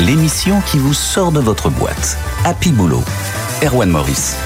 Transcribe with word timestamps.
l'émission 0.00 0.60
qui 0.60 0.78
vous 0.78 0.94
sort 0.94 1.32
de 1.32 1.40
votre 1.40 1.70
boîte. 1.70 2.18
Happy 2.44 2.70
Boulot. 2.70 3.04
Erwan 3.62 3.90
Maurice. 3.90 4.36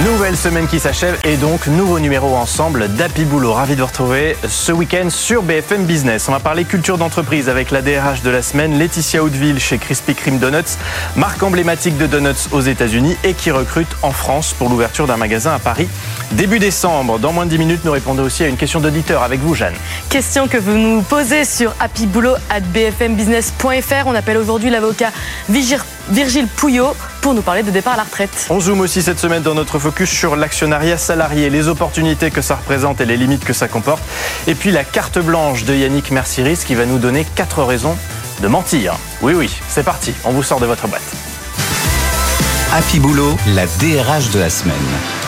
Nouvelle 0.00 0.38
semaine 0.38 0.68
qui 0.68 0.80
s'achève 0.80 1.18
et 1.22 1.36
donc 1.36 1.66
nouveau 1.66 2.00
numéro 2.00 2.34
ensemble 2.34 2.88
d'Happy 2.88 3.26
Boulot. 3.26 3.52
Ravi 3.52 3.76
de 3.76 3.82
vous 3.82 3.86
retrouver 3.86 4.38
ce 4.48 4.72
week-end 4.72 5.10
sur 5.10 5.42
BFM 5.42 5.84
Business. 5.84 6.30
On 6.30 6.32
va 6.32 6.40
parler 6.40 6.64
culture 6.64 6.96
d'entreprise 6.96 7.50
avec 7.50 7.70
la 7.70 7.82
DRH 7.82 8.22
de 8.22 8.30
la 8.30 8.40
semaine, 8.40 8.78
Laetitia 8.78 9.22
Hauteville 9.22 9.60
chez 9.60 9.76
Krispy 9.76 10.14
Kreme 10.14 10.38
Donuts, 10.38 10.78
marque 11.14 11.42
emblématique 11.42 11.98
de 11.98 12.06
donuts 12.06 12.48
aux 12.52 12.62
États-Unis 12.62 13.18
et 13.22 13.34
qui 13.34 13.50
recrute 13.50 13.94
en 14.00 14.12
France 14.12 14.54
pour 14.58 14.70
l'ouverture 14.70 15.06
d'un 15.06 15.18
magasin 15.18 15.52
à 15.52 15.58
Paris 15.58 15.90
début 16.32 16.58
décembre. 16.58 17.18
Dans 17.18 17.34
moins 17.34 17.44
de 17.44 17.50
10 17.50 17.58
minutes, 17.58 17.84
nous 17.84 17.92
répondons 17.92 18.22
aussi 18.22 18.44
à 18.44 18.48
une 18.48 18.56
question 18.56 18.80
d'auditeur 18.80 19.22
avec 19.22 19.40
vous, 19.40 19.54
Jeanne. 19.54 19.74
Question 20.08 20.48
que 20.48 20.56
vous 20.56 20.72
nous 20.72 21.02
posez 21.02 21.44
sur 21.44 21.74
happyboulot@bfmbusiness.fr. 21.78 24.06
On 24.06 24.14
appelle 24.14 24.38
aujourd'hui 24.38 24.70
l'avocat 24.70 25.10
Virgile 25.50 26.46
Pouillot 26.56 26.96
pour 27.20 27.34
nous 27.34 27.42
parler 27.42 27.62
de 27.62 27.70
départ 27.70 27.92
à 27.92 27.98
la 27.98 28.04
retraite. 28.04 28.46
On 28.50 28.58
zoome 28.58 28.80
aussi 28.80 29.02
cette 29.02 29.20
semaine 29.20 29.42
dans 29.42 29.54
notre 29.54 29.78
focus 29.82 30.10
sur 30.10 30.36
l'actionnariat 30.36 30.96
salarié, 30.96 31.50
les 31.50 31.66
opportunités 31.66 32.30
que 32.30 32.40
ça 32.40 32.54
représente 32.54 33.00
et 33.00 33.04
les 33.04 33.16
limites 33.16 33.44
que 33.44 33.52
ça 33.52 33.66
comporte. 33.66 34.00
Et 34.46 34.54
puis 34.54 34.70
la 34.70 34.84
carte 34.84 35.18
blanche 35.18 35.64
de 35.64 35.74
Yannick 35.74 36.12
Mercieris 36.12 36.60
qui 36.64 36.76
va 36.76 36.86
nous 36.86 36.98
donner 36.98 37.26
quatre 37.34 37.64
raisons 37.64 37.96
de 38.40 38.46
mentir. 38.46 38.94
Oui, 39.22 39.34
oui, 39.34 39.50
c'est 39.68 39.82
parti, 39.82 40.14
on 40.24 40.30
vous 40.30 40.44
sort 40.44 40.60
de 40.60 40.66
votre 40.66 40.86
boîte. 40.86 41.02
Happy 42.72 43.00
Boulot, 43.00 43.36
la 43.48 43.66
DRH 43.66 44.30
de 44.30 44.38
la 44.38 44.50
semaine. 44.50 45.21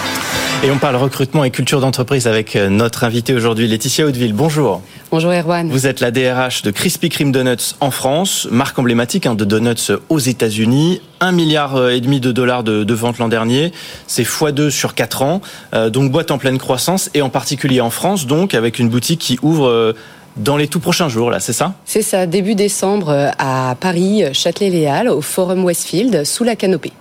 Et 0.65 0.71
on 0.71 0.79
parle 0.79 0.97
recrutement 0.97 1.45
et 1.45 1.51
culture 1.51 1.83
d'entreprise 1.83 2.27
avec 2.27 2.57
euh, 2.57 2.71
notre 2.71 3.05
invité 3.05 3.35
aujourd'hui, 3.35 3.69
Laetitia 3.69 4.07
Hauteville. 4.07 4.33
Bonjour. 4.33 4.81
Bonjour 5.11 5.31
Erwan. 5.31 5.69
Vous 5.69 5.87
êtes 5.87 6.01
la 6.01 6.11
DRH 6.11 6.63
de 6.63 6.71
Krispy 6.71 7.11
Kreme 7.11 7.33
Donuts 7.33 7.75
en 7.81 7.91
France, 7.91 8.49
marque 8.51 8.79
emblématique 8.79 9.27
hein, 9.27 9.35
de 9.35 9.45
donuts 9.45 9.93
aux 10.09 10.19
États-Unis. 10.19 11.03
Un 11.21 11.33
milliard 11.33 11.77
euh, 11.77 11.91
et 11.91 12.01
demi 12.01 12.19
de 12.19 12.33
dollars 12.33 12.63
de, 12.63 12.95
ventes 12.95 13.19
l'an 13.19 13.29
dernier, 13.29 13.73
c'est 14.07 14.23
x2 14.23 14.71
sur 14.71 14.95
4 14.95 15.21
ans, 15.21 15.43
euh, 15.75 15.91
donc 15.91 16.11
boîte 16.11 16.31
en 16.31 16.39
pleine 16.39 16.57
croissance 16.57 17.11
et 17.13 17.21
en 17.21 17.29
particulier 17.29 17.83
en 17.83 17.91
France, 17.91 18.27
donc 18.27 18.55
avec 18.55 18.79
une 18.79 18.89
boutique 18.89 19.21
qui 19.21 19.39
ouvre 19.43 19.95
dans 20.39 20.57
les 20.57 20.67
tout 20.67 20.81
prochains 20.81 21.11
jours, 21.11 21.31
là, 21.31 21.41
c'est 21.41 21.53
ça? 21.53 21.75
C'est 21.85 22.01
ça, 22.01 22.25
début 22.25 22.55
décembre 22.55 23.33
à 23.39 23.77
Paris, 23.79 24.25
Châtelet-Léal, 24.33 25.11
au 25.11 25.21
Forum 25.21 25.63
Westfield, 25.63 26.25
sous 26.25 26.43
la 26.43 26.57
canopée. 26.57 26.93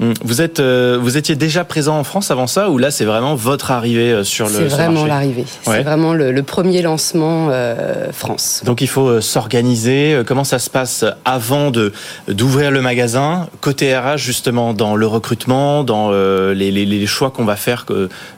Hum, 0.00 0.14
vous 0.24 0.40
êtes, 0.40 0.58
euh, 0.58 0.98
vous 1.00 1.16
étiez 1.16 1.36
déjà 1.36 1.64
présent 1.64 1.98
en 1.98 2.04
France 2.04 2.30
avant 2.30 2.46
ça, 2.46 2.70
ou 2.70 2.78
là 2.78 2.90
c'est 2.90 3.04
vraiment 3.04 3.34
votre 3.34 3.70
arrivée 3.70 4.10
euh, 4.10 4.24
sur 4.24 4.48
le 4.48 4.54
C'est 4.54 4.64
vraiment 4.64 5.04
l'arrivée. 5.04 5.44
C'est 5.62 5.82
vraiment 5.82 6.14
le, 6.14 6.42
premier 6.42 6.82
lancement 6.82 7.48
euh, 7.50 8.10
France. 8.10 8.62
Donc 8.64 8.80
il 8.80 8.88
faut 8.88 9.20
s'organiser. 9.20 10.22
Comment 10.26 10.44
ça 10.44 10.58
se 10.58 10.70
passe 10.70 11.04
avant 11.24 11.70
de 11.70 11.92
d'ouvrir 12.26 12.70
le 12.70 12.80
magasin 12.80 13.48
côté 13.60 13.96
RH 13.96 14.16
justement 14.16 14.74
dans 14.74 14.96
le 14.96 15.06
recrutement, 15.06 15.84
dans 15.84 16.10
les, 16.10 16.70
les, 16.70 17.06
choix 17.06 17.30
qu'on 17.30 17.44
va 17.44 17.56
faire 17.56 17.86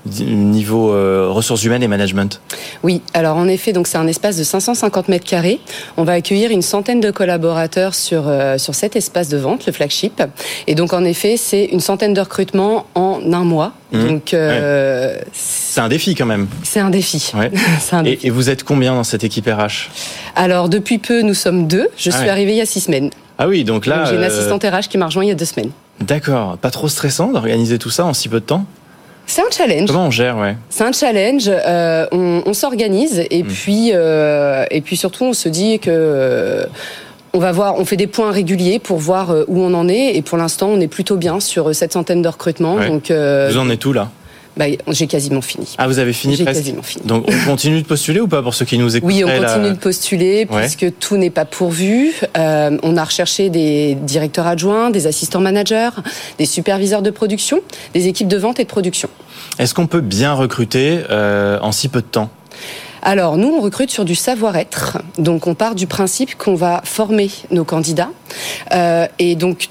niveau 0.06 0.88
ressources 1.32 1.64
humaines 1.64 1.82
et 1.82 1.88
management? 1.88 2.40
Oui, 2.82 3.00
alors 3.14 3.36
en 3.36 3.48
effet, 3.48 3.72
donc 3.72 3.86
c'est 3.86 3.98
un 3.98 4.06
espace 4.06 4.36
de 4.36 4.44
550 4.44 5.08
mètres 5.08 5.24
carrés. 5.24 5.60
On 5.96 6.04
va 6.04 6.12
accueillir 6.12 6.50
une 6.50 6.62
centaine 6.62 7.00
de 7.00 7.10
collaborateurs 7.10 7.94
sur 7.94 8.24
sur 8.58 8.74
cet 8.74 8.96
espace 8.96 9.28
de 9.28 9.38
vente, 9.38 9.66
le 9.66 9.72
flagship. 9.72 10.22
Et 10.66 10.74
donc 10.74 10.92
en 10.92 11.04
effet, 11.04 11.36
c'est 11.36 11.53
une 11.62 11.80
centaine 11.80 12.14
de 12.14 12.20
recrutements 12.20 12.86
en 12.94 13.20
un 13.32 13.44
mois. 13.44 13.72
Mmh. 13.92 14.06
Donc, 14.06 14.34
euh, 14.34 15.16
c'est 15.32 15.80
un 15.80 15.88
défi 15.88 16.14
quand 16.14 16.26
même. 16.26 16.48
C'est 16.62 16.80
un 16.80 16.90
défi. 16.90 17.32
Et, 18.22 18.30
vous 18.30 18.50
êtes 18.50 18.64
combien 18.64 18.94
dans 18.94 19.04
cette 19.04 19.24
équipe 19.24 19.46
RH 19.46 19.90
Alors, 20.36 20.68
depuis 20.68 20.98
peu, 20.98 21.22
nous 21.22 21.34
sommes 21.34 21.66
deux. 21.66 21.88
Je 21.96 22.10
ah 22.10 22.18
suis 22.18 22.28
arrivée 22.28 22.52
il 22.52 22.58
y 22.58 22.60
a 22.60 22.66
six 22.66 22.80
semaines. 22.80 23.10
Ah 23.38 23.48
oui, 23.48 23.64
donc 23.64 23.86
là. 23.86 24.04
J'ai 24.04 24.16
une 24.16 24.22
euh, 24.22 24.26
assistante 24.26 24.64
RH 24.64 24.88
qui 24.88 24.98
m'a 24.98 25.06
rejoint 25.06 25.24
il 25.24 25.28
y 25.28 25.32
a 25.32 25.36
deux 25.36 25.44
semaines. 25.44 25.70
D'accord. 26.00 26.58
Pas 26.58 26.70
trop 26.70 26.88
stressant 26.88 27.32
d'organiser 27.32 27.78
tout 27.78 27.90
ça 27.90 28.04
en 28.04 28.14
si 28.14 28.28
peu 28.28 28.40
de 28.40 28.44
temps? 28.44 28.64
C'est 29.26 29.40
un 29.40 29.50
challenge. 29.50 29.86
Comment 29.86 30.06
on 30.06 30.10
gère, 30.10 30.36
ouais? 30.36 30.56
C'est 30.68 30.84
un 30.84 30.92
challenge. 30.92 31.44
Euh, 31.48 32.06
on, 32.12 32.52
s'organise 32.52 33.24
et 33.30 33.42
mmh. 33.42 33.46
puis 33.46 33.88
et 33.90 34.80
puis 34.82 34.96
surtout 34.96 35.24
on 35.24 35.32
se 35.32 35.48
dit 35.48 35.78
que 35.78 36.66
on 37.34 37.40
va 37.40 37.52
voir, 37.52 37.78
on 37.78 37.84
fait 37.84 37.96
des 37.96 38.06
points 38.06 38.30
réguliers 38.30 38.78
pour 38.78 38.98
voir 38.98 39.30
euh, 39.30 39.44
où 39.48 39.60
on 39.60 39.74
en 39.74 39.88
est. 39.88 40.14
Et 40.14 40.22
pour 40.22 40.38
l'instant, 40.38 40.68
on 40.68 40.80
est 40.80 40.88
plutôt 40.88 41.16
bien 41.16 41.40
sur 41.40 41.68
euh, 41.68 41.72
cette 41.72 41.92
centaine 41.92 42.22
de 42.22 42.28
recrutements. 42.28 42.78
Donc, 42.78 43.10
euh, 43.10 43.48
vous 43.50 43.58
en 43.58 43.68
êtes 43.68 43.84
où 43.84 43.92
là? 43.92 44.08
bah, 44.56 44.66
j'ai 44.86 45.08
quasiment 45.08 45.40
fini. 45.40 45.74
Ah, 45.78 45.88
vous 45.88 45.98
avez 45.98 46.12
fini 46.12 46.36
J'ai 46.36 46.44
quasiment 46.44 46.84
fini. 46.84 47.04
Donc, 47.04 47.26
on 47.26 47.50
continue 47.50 47.82
de 47.82 47.86
postuler 47.86 48.20
ou 48.20 48.28
pas 48.28 48.40
pour 48.40 48.54
ceux 48.54 48.64
qui 48.64 48.78
nous 48.78 48.96
écoutent 48.96 49.10
Oui, 49.10 49.24
on 49.24 49.42
continue 49.42 49.70
de 49.70 49.78
postuler 49.78 50.46
puisque 50.46 50.96
tout 51.00 51.16
n'est 51.16 51.30
pas 51.30 51.44
pourvu. 51.44 52.14
on 52.36 52.96
a 52.96 53.04
recherché 53.04 53.50
des 53.50 53.96
directeurs 53.96 54.46
adjoints, 54.46 54.90
des 54.90 55.08
assistants 55.08 55.40
managers, 55.40 55.90
des 56.38 56.46
superviseurs 56.46 57.02
de 57.02 57.10
production, 57.10 57.62
des 57.94 58.06
équipes 58.06 58.28
de 58.28 58.36
vente 58.36 58.60
et 58.60 58.62
de 58.62 58.68
production. 58.68 59.08
Est-ce 59.58 59.74
qu'on 59.74 59.88
peut 59.88 60.00
bien 60.00 60.34
recruter 60.34 61.00
en 61.10 61.72
si 61.72 61.88
peu 61.88 62.00
de 62.00 62.06
temps? 62.06 62.30
Alors 63.04 63.36
nous, 63.36 63.48
on 63.48 63.60
recrute 63.60 63.90
sur 63.90 64.04
du 64.04 64.14
savoir-être. 64.14 64.98
Donc 65.18 65.46
on 65.46 65.54
part 65.54 65.74
du 65.74 65.86
principe 65.86 66.36
qu'on 66.36 66.54
va 66.54 66.80
former 66.84 67.30
nos 67.50 67.64
candidats. 67.64 68.10
Euh, 68.72 69.06
et 69.18 69.36
donc 69.36 69.68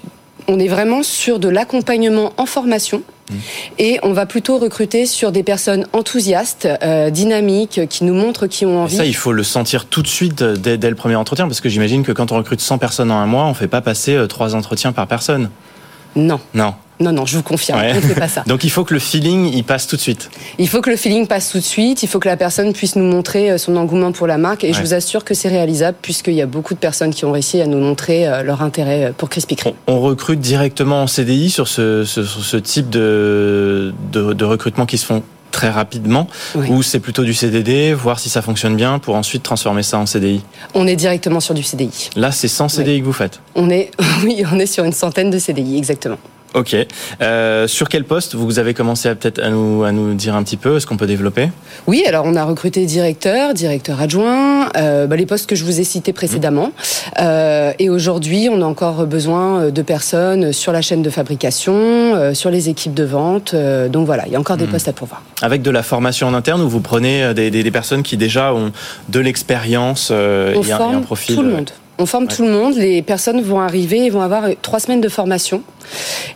on 0.48 0.60
est 0.60 0.68
vraiment 0.68 1.04
sur 1.04 1.40
de 1.40 1.50
l'accompagnement 1.50 2.34
en 2.38 2.46
formation. 2.46 3.02
Mmh. 3.30 3.36
Et 3.80 4.00
on 4.04 4.12
va 4.12 4.26
plutôt 4.26 4.58
recruter 4.58 5.06
sur 5.06 5.32
des 5.32 5.44
personnes 5.44 5.88
enthousiastes, 5.94 6.68
euh, 6.84 7.10
dynamiques, 7.10 7.82
qui 7.90 8.04
nous 8.04 8.14
montrent 8.14 8.48
qui 8.48 8.66
ont 8.66 8.84
envie. 8.84 8.98
ça, 8.98 9.06
il 9.06 9.16
faut 9.16 9.32
le 9.32 9.44
sentir 9.44 9.86
tout 9.86 10.02
de 10.02 10.08
suite 10.08 10.44
dès, 10.44 10.78
dès 10.78 10.90
le 10.90 10.96
premier 10.96 11.16
entretien, 11.16 11.48
parce 11.48 11.62
que 11.62 11.70
j'imagine 11.70 12.04
que 12.04 12.12
quand 12.12 12.32
on 12.32 12.38
recrute 12.38 12.60
100 12.60 12.78
personnes 12.78 13.12
en 13.12 13.18
un 13.18 13.26
mois, 13.26 13.46
on 13.46 13.50
ne 13.50 13.54
fait 13.54 13.70
pas 13.70 13.82
passer 13.82 14.14
euh, 14.16 14.28
trois 14.28 14.56
entretiens 14.56 14.92
par 14.92 15.08
personne. 15.08 15.50
Non. 16.16 16.40
Non. 16.54 16.76
Non, 17.00 17.12
non, 17.12 17.26
je 17.26 17.38
vous 17.38 17.44
confirme, 17.44 17.80
on 17.80 17.96
ne 17.96 18.02
fait 18.02 18.20
pas 18.20 18.28
ça. 18.28 18.44
Donc 18.48 18.64
il 18.64 18.70
faut 18.70 18.84
que 18.84 18.94
le 18.94 19.00
feeling, 19.00 19.52
il 19.54 19.64
passe 19.64 19.88
tout 19.88 19.96
de 19.96 20.02
suite. 20.02 20.30
Il 20.60 20.68
faut 20.70 20.82
que 20.82 20.90
le 20.90 20.96
feeling 20.96 21.28
passe 21.28 21.52
tout 21.52 21.58
de 21.58 21.64
suite, 21.64 22.04
il 22.04 22.08
faut 22.08 22.20
que 22.20 22.28
la 22.28 22.38
personne 22.38 22.74
puisse 22.74 22.96
nous 22.96 23.04
montrer 23.04 23.52
euh, 23.52 23.58
son 23.58 23.76
engouement 23.76 24.12
pour 24.12 24.28
la 24.28 24.38
marque, 24.38 24.64
et 24.64 24.74
je 24.74 24.82
vous 24.82 24.94
assure 24.94 25.24
que 25.24 25.34
c'est 25.34 25.50
réalisable, 25.50 25.98
puisqu'il 26.02 26.34
y 26.34 26.42
a 26.42 26.46
beaucoup 26.46 26.74
de 26.74 26.80
personnes 26.80 27.14
qui 27.14 27.26
ont 27.26 27.32
réussi 27.32 27.62
à 27.62 27.68
nous 27.68 27.80
montrer 27.80 28.28
euh, 28.28 28.44
leur 28.44 28.62
intérêt 28.62 29.06
euh, 29.06 29.12
pour 29.16 29.30
Krispy 29.30 29.56
Kreme. 29.56 29.74
On, 29.88 30.04
recrute 30.04 30.42
directement 30.42 31.02
en 31.02 31.08
CDI 31.08 31.50
sur 31.50 31.68
ce, 31.68 32.04
ce, 32.04 32.58
type 32.58 32.90
de, 32.90 33.94
de, 34.12 34.46
recrutement 34.46 34.86
qui 34.86 34.98
se 34.98 35.06
font 35.06 35.24
très 35.52 35.70
rapidement 35.70 36.28
ou 36.68 36.84
c'est 36.84 37.00
plutôt 37.00 37.24
du 37.24 37.34
CDD, 37.34 37.94
voir 37.94 38.20
si 38.20 38.30
ça 38.30 38.42
fonctionne 38.42 38.76
bien 38.76 39.00
pour 39.00 39.16
ensuite 39.16 39.44
transformer 39.44 39.84
ça 39.84 39.98
en 39.98 40.06
CDI 40.06 40.42
On 40.74 40.88
est 40.88 40.98
directement 40.98 41.40
sur 41.40 41.54
du 41.54 41.64
CDI. 41.64 42.10
Là, 42.18 42.32
c'est 42.32 42.50
sans 42.50 42.68
CDI 42.68 43.00
que 43.00 43.06
vous 43.06 43.14
faites? 43.14 43.40
On 43.56 43.70
est 43.70 43.92
oui, 44.24 44.44
on 44.52 44.60
est 44.60 44.66
sur 44.66 44.84
une 44.84 44.92
centaine 44.92 45.30
de 45.30 45.40
CDI 45.40 45.78
exactement. 45.78 46.18
Ok. 46.54 46.76
Euh, 47.22 47.68
sur 47.68 47.90
quel 47.90 48.04
poste 48.04 48.36
vous 48.36 48.60
avez 48.60 48.74
commencé 48.74 49.10
à 49.10 49.16
peut-être 49.16 49.42
à 49.42 49.50
nous 49.50 49.84
à 49.84 49.92
nous 49.92 50.14
dire 50.14 50.36
un 50.36 50.44
petit 50.44 50.58
peu 50.58 50.78
Est-ce 50.78 50.86
qu'on 50.86 50.98
peut 50.98 51.08
développer? 51.08 51.50
Oui, 51.88 52.04
alors 52.08 52.26
on 52.26 52.36
a 52.36 52.44
recruté 52.44 52.86
directeur, 52.86 53.54
directeur 53.54 54.02
adjoint, 54.02 54.70
euh, 54.78 55.08
bah, 55.08 55.16
les 55.16 55.26
postes 55.26 55.48
que 55.48 55.56
je 55.56 55.64
vous 55.64 55.80
ai 55.80 55.84
cités 55.84 56.14
précédemment. 56.14 56.72
Euh, 57.20 57.74
et 57.80 57.90
aujourd'hui, 57.90 58.50
on 58.52 58.62
a 58.62 58.66
encore 58.66 59.06
besoin 59.06 59.70
de 59.70 59.82
personnes 59.82 60.54
sur 60.54 60.72
la 60.72 60.82
chaîne 60.82 61.02
de 61.02 61.10
fabrication, 61.10 61.74
euh, 61.74 62.34
sur 62.34 62.50
les 62.50 62.70
équipes 62.70 62.94
de 62.94 63.04
vente. 63.04 63.54
Euh, 63.54 63.90
donc 63.90 64.06
voilà, 64.06 64.26
il 64.28 64.34
y 64.34 64.36
a 64.36 64.40
encore 64.40 64.58
des 64.58 64.66
hmm. 64.66 64.72
postes 64.72 64.88
à 64.88 64.94
pourvoir. 64.94 65.24
Avec 65.42 65.62
de 65.62 65.72
la 65.72 65.84
formation 65.84 66.28
en 66.28 66.34
interne, 66.34 66.62
ou 66.62 66.70
vous 66.70 66.82
prenez 66.82 67.24
euh, 67.24 67.34
des, 67.34 67.52
des, 67.52 67.64
des 67.64 67.72
personnes 67.72 68.04
qui 68.04 68.18
déjà 68.18 68.54
ont 68.54 68.72
de 69.10 69.20
l'expérience 69.20 70.10
euh, 70.12 70.54
et, 70.54 70.72
un 70.72 71.02
profil. 71.02 71.36
Tout 71.36 71.42
le 71.42 71.52
monde. 71.52 71.70
On 72.00 72.06
forme 72.06 72.28
tout 72.28 72.44
le 72.44 72.52
monde. 72.52 72.76
Les 72.76 73.02
personnes 73.02 73.42
vont 73.42 73.60
arriver 73.60 74.06
et 74.06 74.10
vont 74.10 74.22
avoir 74.22 74.46
trois 74.62 74.80
semaines 74.80 75.02
de 75.02 75.10
formation. 75.10 75.62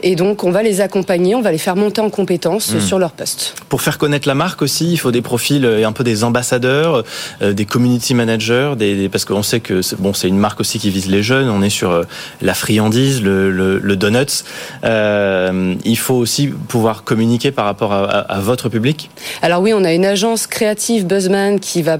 Et 0.03 0.15
donc, 0.15 0.43
on 0.43 0.51
va 0.51 0.61
les 0.61 0.81
accompagner, 0.81 1.35
on 1.35 1.41
va 1.41 1.51
les 1.51 1.57
faire 1.57 1.75
monter 1.75 2.01
en 2.01 2.09
compétences 2.09 2.73
hmm. 2.73 2.79
sur 2.79 2.99
leur 2.99 3.11
poste. 3.11 3.55
Pour 3.69 3.81
faire 3.81 3.97
connaître 3.97 4.27
la 4.27 4.35
marque 4.35 4.61
aussi, 4.61 4.91
il 4.91 4.97
faut 4.97 5.11
des 5.11 5.21
profils 5.21 5.63
et 5.63 5.83
euh, 5.83 5.87
un 5.87 5.91
peu 5.91 6.03
des 6.03 6.23
ambassadeurs, 6.23 7.03
euh, 7.41 7.53
des 7.53 7.65
community 7.65 8.13
managers, 8.13 8.73
des, 8.77 9.09
parce 9.09 9.25
qu'on 9.25 9.43
sait 9.43 9.59
que 9.59 9.81
bon, 9.97 10.13
c'est 10.13 10.27
une 10.27 10.37
marque 10.37 10.59
aussi 10.59 10.79
qui 10.79 10.89
vise 10.89 11.07
les 11.07 11.23
jeunes. 11.23 11.49
On 11.49 11.61
est 11.61 11.69
sur 11.69 11.91
euh, 11.91 12.03
la 12.41 12.53
friandise, 12.53 13.21
le, 13.23 13.49
le, 13.49 13.95
donuts. 13.95 14.43
il 14.83 15.97
faut 15.97 16.15
aussi 16.15 16.47
pouvoir 16.47 17.03
communiquer 17.03 17.51
par 17.51 17.65
rapport 17.65 17.93
à, 17.93 18.03
à 18.03 18.39
votre 18.39 18.69
public. 18.69 19.09
Alors 19.41 19.61
oui, 19.61 19.73
on 19.73 19.83
a 19.83 19.93
une 19.93 20.05
agence 20.05 20.45
créative 20.45 21.07
Buzzman 21.07 21.59
qui 21.59 21.81
va 21.81 21.97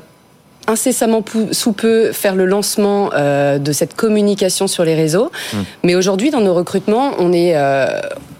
incessamment 0.68 1.24
sous 1.52 1.72
peu 1.72 2.12
faire 2.12 2.36
le 2.36 2.46
lancement 2.46 3.10
euh, 3.14 3.58
de 3.58 3.72
cette 3.72 3.96
communication 3.96 4.68
sur 4.68 4.84
les 4.84 4.96
réseaux. 4.96 5.32
Hum. 5.54 5.64
Mais 5.84 5.96
aujourd'hui, 5.96 6.30
dans 6.30 6.42
nos 6.42 6.54
recrutements, 6.54 7.14
on 7.18 7.34
est, 7.34 7.56
euh, 7.56 7.88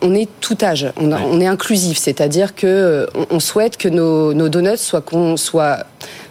on 0.02 0.14
est 0.14 0.28
tout 0.42 0.58
âge, 0.62 0.88
on, 0.98 1.12
on 1.12 1.40
est 1.40 1.48
inclusif, 1.48 1.98
c'est-à-dire 1.98 2.54
que 2.54 2.68
euh, 2.68 3.06
on, 3.30 3.40
souhaite 3.40 3.78
que 3.78 3.88
nos, 3.88 4.34
nos 4.34 4.50
donuts 4.50 4.78
soient, 4.78 5.04
soient 5.38 5.80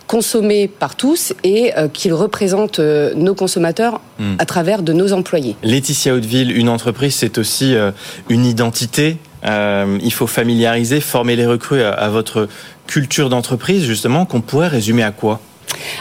consommés 0.06 0.68
par 0.68 0.94
tous 0.94 1.32
et 1.42 1.72
qu'ils 1.92 2.14
représentent 2.14 2.78
nos 2.78 3.34
consommateurs 3.34 4.00
hum. 4.20 4.36
à 4.38 4.44
travers 4.44 4.82
de 4.82 4.92
nos 4.92 5.12
employés. 5.12 5.56
Laetitia 5.64 6.14
Hauteville, 6.14 6.56
une 6.56 6.68
entreprise, 6.68 7.16
c'est 7.16 7.38
aussi 7.38 7.74
une 8.28 8.44
identité. 8.44 9.16
il 9.42 10.12
faut 10.12 10.28
familiariser, 10.28 11.00
former 11.00 11.34
les 11.34 11.46
recrues 11.46 11.82
à, 11.82 11.90
à 11.90 12.08
votre 12.08 12.48
culture 12.86 13.28
d'entreprise, 13.28 13.84
justement, 13.84 14.26
qu'on 14.26 14.42
pourrait 14.42 14.68
résumer 14.68 15.02
à 15.02 15.10
quoi? 15.10 15.40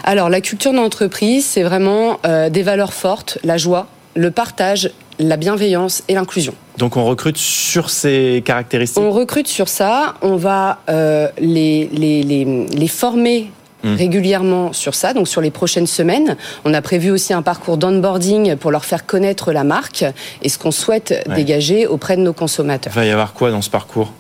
Alors, 0.04 0.30
la 0.30 0.42
culture 0.42 0.74
d'entreprise, 0.74 1.46
c'est 1.46 1.64
vraiment 1.64 2.20
euh, 2.26 2.50
des 2.50 2.64
valeurs 2.64 2.94
fortes, 2.94 3.38
la 3.44 3.58
joie, 3.58 3.88
le 4.16 4.32
partage 4.32 4.92
la 5.20 5.38
bienveillance 5.38 6.04
et 6.08 6.14
l'inclusion. 6.14 6.54
Donc 6.78 6.98
on 6.98 7.06
recrute 7.06 7.38
sur 7.38 7.90
ces 7.90 8.44
caractéristiques 8.46 9.02
On 9.02 9.12
recrute 9.12 9.48
sur 9.48 9.70
ça, 9.70 10.16
on 10.22 10.36
va 10.36 10.80
euh, 10.90 11.30
les, 11.40 11.90
les, 11.94 12.24
les, 12.24 12.46
les 12.46 12.88
former 12.88 13.50
Mmh. 13.86 13.96
régulièrement 13.98 14.74
sur 14.74 14.96
ça. 14.96 15.14
Donc 15.14 15.28
sur 15.28 15.42
les 15.42 15.52
prochaines 15.52 15.86
semaines, 15.86 16.38
on 16.64 16.74
a 16.74 16.82
prévu 16.82 17.12
aussi 17.12 17.34
un 17.34 17.44
parcours 17.44 17.78
d'onboarding 17.78 18.56
pour 18.56 18.72
leur 18.72 18.84
faire 18.84 19.06
connaître 19.06 19.52
la 19.52 19.64
marque 19.64 20.04
et 20.42 20.50
ce 20.50 20.58
qu'on 20.58 20.72
souhaite 20.72 21.24
dégager 21.36 21.86
auprès 21.86 22.18
de 22.18 22.22
nos 22.24 22.34
consommateurs. 22.34 22.92
Il 22.96 23.00
va 23.00 23.06
y 23.06 23.12
avoir 23.12 23.34
quoi 23.34 23.52
dans 23.52 23.62
ce 23.62 23.70
parcours? 23.70 24.12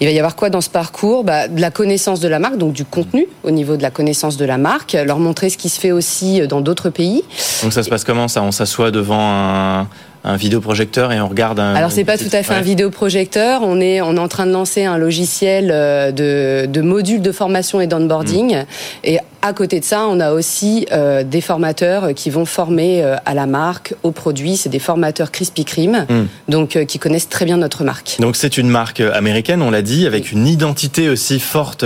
Il 0.00 0.08
va 0.08 0.12
y 0.12 0.18
avoir 0.18 0.34
quoi 0.34 0.50
dans 0.50 0.60
ce 0.60 0.70
parcours? 0.70 1.22
Bah, 1.22 1.46
De 1.46 1.60
la 1.60 1.70
connaissance 1.70 2.18
de 2.18 2.26
la 2.26 2.40
marque, 2.40 2.58
donc 2.58 2.72
du 2.72 2.84
contenu 2.84 3.28
au 3.44 3.52
niveau 3.52 3.76
de 3.76 3.82
la 3.82 3.92
connaissance 3.92 4.36
de 4.36 4.44
la 4.44 4.58
marque, 4.58 4.94
leur 4.94 5.20
montrer 5.20 5.50
ce 5.50 5.56
qui 5.56 5.68
se 5.68 5.78
fait 5.78 5.92
aussi 5.92 6.44
dans 6.48 6.60
d'autres 6.60 6.90
pays. 6.90 7.22
Donc 7.62 7.72
ça 7.72 7.84
se 7.84 7.90
passe 7.90 8.02
comment 8.02 8.26
ça? 8.26 8.42
On 8.42 8.50
s'assoit 8.50 8.90
devant 8.90 9.20
un, 9.20 9.86
un 10.24 10.36
vidéoprojecteur 10.36 11.12
et 11.12 11.20
on 11.20 11.28
regarde 11.28 11.58
un. 11.58 11.74
Alors 11.74 11.92
c'est 11.92 12.04
pas 12.04 12.18
tout 12.18 12.30
à 12.32 12.42
fait 12.42 12.54
un 12.54 12.60
vidéoprojecteur. 12.60 13.62
On 13.62 13.80
est 13.80 14.00
on 14.00 14.16
est 14.16 14.20
en 14.20 14.28
train 14.28 14.46
de 14.46 14.52
lancer 14.52 14.84
un 14.84 14.98
logiciel 14.98 15.70
euh, 15.72 16.12
de, 16.12 16.66
de 16.66 16.80
modules 16.80 17.22
de 17.22 17.32
formation 17.32 17.80
et 17.80 17.86
d'onboarding. 17.86 18.56
Mm. 18.56 18.64
Et 19.04 19.18
à 19.42 19.52
côté 19.52 19.80
de 19.80 19.84
ça, 19.84 20.06
on 20.06 20.20
a 20.20 20.32
aussi 20.32 20.86
euh, 20.92 21.24
des 21.24 21.40
formateurs 21.40 22.14
qui 22.14 22.30
vont 22.30 22.44
former 22.44 23.02
euh, 23.02 23.16
à 23.26 23.34
la 23.34 23.46
marque, 23.46 23.94
aux 24.04 24.12
produits. 24.12 24.56
C'est 24.56 24.68
des 24.68 24.78
formateurs 24.78 25.32
Krispy 25.32 25.64
Kreme, 25.64 26.06
mm. 26.08 26.22
donc 26.48 26.76
euh, 26.76 26.84
qui 26.84 27.00
connaissent 27.00 27.28
très 27.28 27.44
bien 27.44 27.56
notre 27.56 27.82
marque. 27.82 28.16
Donc 28.20 28.36
c'est 28.36 28.56
une 28.56 28.68
marque 28.68 29.00
américaine, 29.00 29.60
on 29.60 29.72
l'a 29.72 29.82
dit, 29.82 30.06
avec 30.06 30.30
une 30.30 30.46
identité 30.46 31.08
aussi 31.08 31.40
forte 31.40 31.84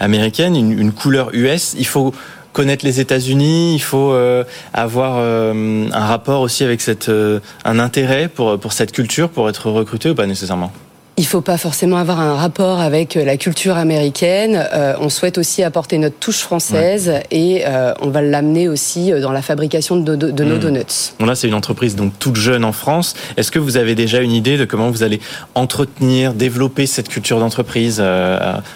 américaine, 0.00 0.56
une, 0.56 0.76
une 0.76 0.92
couleur 0.92 1.30
US. 1.32 1.76
Il 1.78 1.86
faut 1.86 2.12
connaître 2.56 2.86
les 2.86 3.00
États-Unis, 3.00 3.74
il 3.74 3.82
faut 3.82 4.12
euh, 4.12 4.42
avoir 4.72 5.16
euh, 5.18 5.86
un 5.92 6.06
rapport 6.06 6.40
aussi 6.40 6.64
avec 6.64 6.80
cette, 6.80 7.10
euh, 7.10 7.38
un 7.66 7.78
intérêt 7.78 8.28
pour 8.28 8.72
cette 8.72 8.92
culture, 8.92 9.28
pour 9.28 9.50
être 9.50 9.70
recruté 9.70 10.08
ou 10.08 10.14
pas 10.14 10.26
nécessairement 10.26 10.72
il 11.18 11.26
faut 11.26 11.40
pas 11.40 11.56
forcément 11.56 11.96
avoir 11.96 12.20
un 12.20 12.34
rapport 12.34 12.78
avec 12.78 13.16
euh, 13.16 13.24
la 13.24 13.38
culture 13.38 13.78
américaine. 13.78 14.68
Euh, 14.74 14.94
on 15.00 15.08
souhaite 15.08 15.38
aussi 15.38 15.62
apporter 15.62 15.96
notre 15.96 16.16
touche 16.16 16.40
française 16.40 17.20
et 17.30 17.62
euh, 17.66 17.94
on 18.02 18.08
va 18.08 18.20
l'amener 18.20 18.68
aussi 18.68 19.10
dans 19.12 19.32
la 19.32 19.40
fabrication 19.40 19.96
de, 19.96 20.14
de, 20.14 20.44
nos 20.44 20.56
hmm. 20.56 20.58
donuts. 20.58 21.14
Bon 21.18 21.24
là, 21.24 21.34
c'est 21.34 21.48
une 21.48 21.54
entreprise 21.54 21.96
donc 21.96 22.12
toute 22.18 22.36
jeune 22.36 22.64
en 22.64 22.72
France. 22.72 23.14
Est-ce 23.38 23.50
que 23.50 23.58
vous 23.58 23.78
avez 23.78 23.94
déjà 23.94 24.20
une 24.20 24.32
idée 24.32 24.58
de 24.58 24.66
comment 24.66 24.90
vous 24.90 25.02
allez 25.02 25.20
entretenir, 25.54 26.34
développer 26.34 26.86
cette 26.86 27.08
culture 27.08 27.38
d'entreprise 27.38 28.02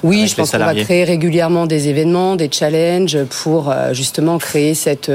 Oui, 0.03 0.27
je 0.27 0.35
pense 0.35 0.53
qu'on 0.53 0.59
va 0.59 0.75
créer 0.75 1.05
régulièrement 1.05 1.67
des 1.67 1.89
événements, 1.89 2.37
des 2.37 2.49
challenges 2.51 3.19
pour 3.25 3.73
justement 3.93 4.39
créer 4.39 4.75
cette, 4.75 5.13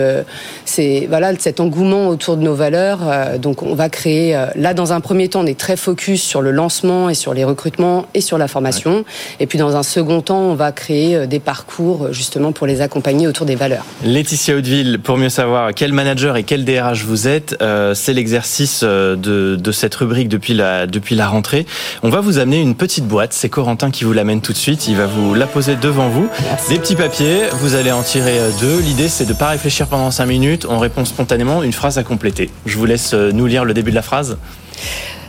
voilà, 1.10 1.31
cet 1.39 1.60
engouement 1.60 2.07
autour 2.07 2.38
de 2.38 2.44
nos 2.44 2.56
valeurs. 2.56 3.39
donc 3.39 3.63
on 3.63 3.74
va 3.74 3.89
créer 3.89 4.39
là 4.56 4.74
dans 4.74 4.94
un 4.94 5.00
premier 5.00 5.27
temps, 5.30 5.42
on 5.42 5.45
est 5.45 5.60
très 5.60 5.77
focus 5.77 6.22
sur 6.22 6.42
le 6.42 6.51
lancement 6.51 7.10
sur 7.15 7.33
les 7.33 7.44
recrutements 7.44 8.06
et 8.13 8.21
sur 8.21 8.38
la 8.38 8.47
formation. 8.47 9.06
Et 9.39 9.47
puis 9.47 9.57
dans 9.57 9.75
un 9.75 9.83
second 9.83 10.21
temps, 10.21 10.39
on 10.39 10.56
va 10.56 10.71
créer 10.71 11.15
euh, 11.15 11.25
des 11.25 11.39
parcours 11.39 12.12
justement 12.12 12.51
pour 12.51 12.67
les 12.67 12.81
accompagner 12.81 13.27
autour 13.27 13.45
des 13.45 13.56
valeurs. 13.56 13.85
Laetitia 14.03 14.56
Hauteville, 14.56 15.00
pour 15.03 15.17
mieux 15.17 15.29
savoir 15.29 15.73
quel 15.73 15.94
manager 15.94 16.38
et 16.38 16.44
quel 16.44 16.65
DRH 16.65 17.03
vous 17.03 17.27
êtes, 17.27 17.57
euh, 17.62 17.94
c'est 17.94 18.13
l'exercice 18.13 18.81
euh, 18.83 19.15
de, 19.15 19.56
de, 19.56 19.71
cette 19.71 19.95
rubrique 19.95 20.29
depuis 20.29 20.53
la, 20.53 20.88
depuis 20.88 21.15
la 21.15 21.27
rentrée. 21.27 21.65
On 22.03 22.09
va 22.09 22.21
vous 22.21 22.38
amener 22.38 22.62
une 22.62 22.75
petite 22.75 23.07
boîte. 23.07 23.33
C'est 23.33 23.50
Corentin 23.50 23.91
qui 23.91 24.03
vous 24.03 24.13
l'amène 24.13 24.41
tout 24.41 24.53
de 24.53 24.57
suite. 24.57 24.88
Il 24.88 24.95
va 24.95 25.07
vous 25.07 25.33
la 25.33 25.47
poser 25.47 25.75
devant 25.75 26.09
vous. 26.09 26.29
Des 26.69 26.79
petits 26.79 26.95
papiers. 26.95 27.44
Vous 27.53 27.75
allez 27.75 27.91
en 27.91 28.03
tirer 28.03 28.39
deux. 28.62 28.79
L'idée, 28.79 29.07
c'est 29.07 29.25
de 29.25 29.33
ne 29.33 29.38
pas 29.38 29.50
réfléchir 29.50 29.88
pendant 29.88 30.12
cinq 30.12 30.25
minutes. 30.25 30.65
On 30.69 30.79
répond 30.79 31.06
spontanément 31.06 31.63
une 31.63 31.73
phrase 31.73 31.97
à 31.97 32.03
compléter. 32.03 32.50
Je 32.65 32.77
vous 32.77 32.85
laisse 32.85 33.13
nous 33.13 33.45
lire 33.45 33.65
le 33.65 33.73
début 33.73 33.91
de 33.91 33.95
la 33.95 34.01
phrase. 34.01 34.38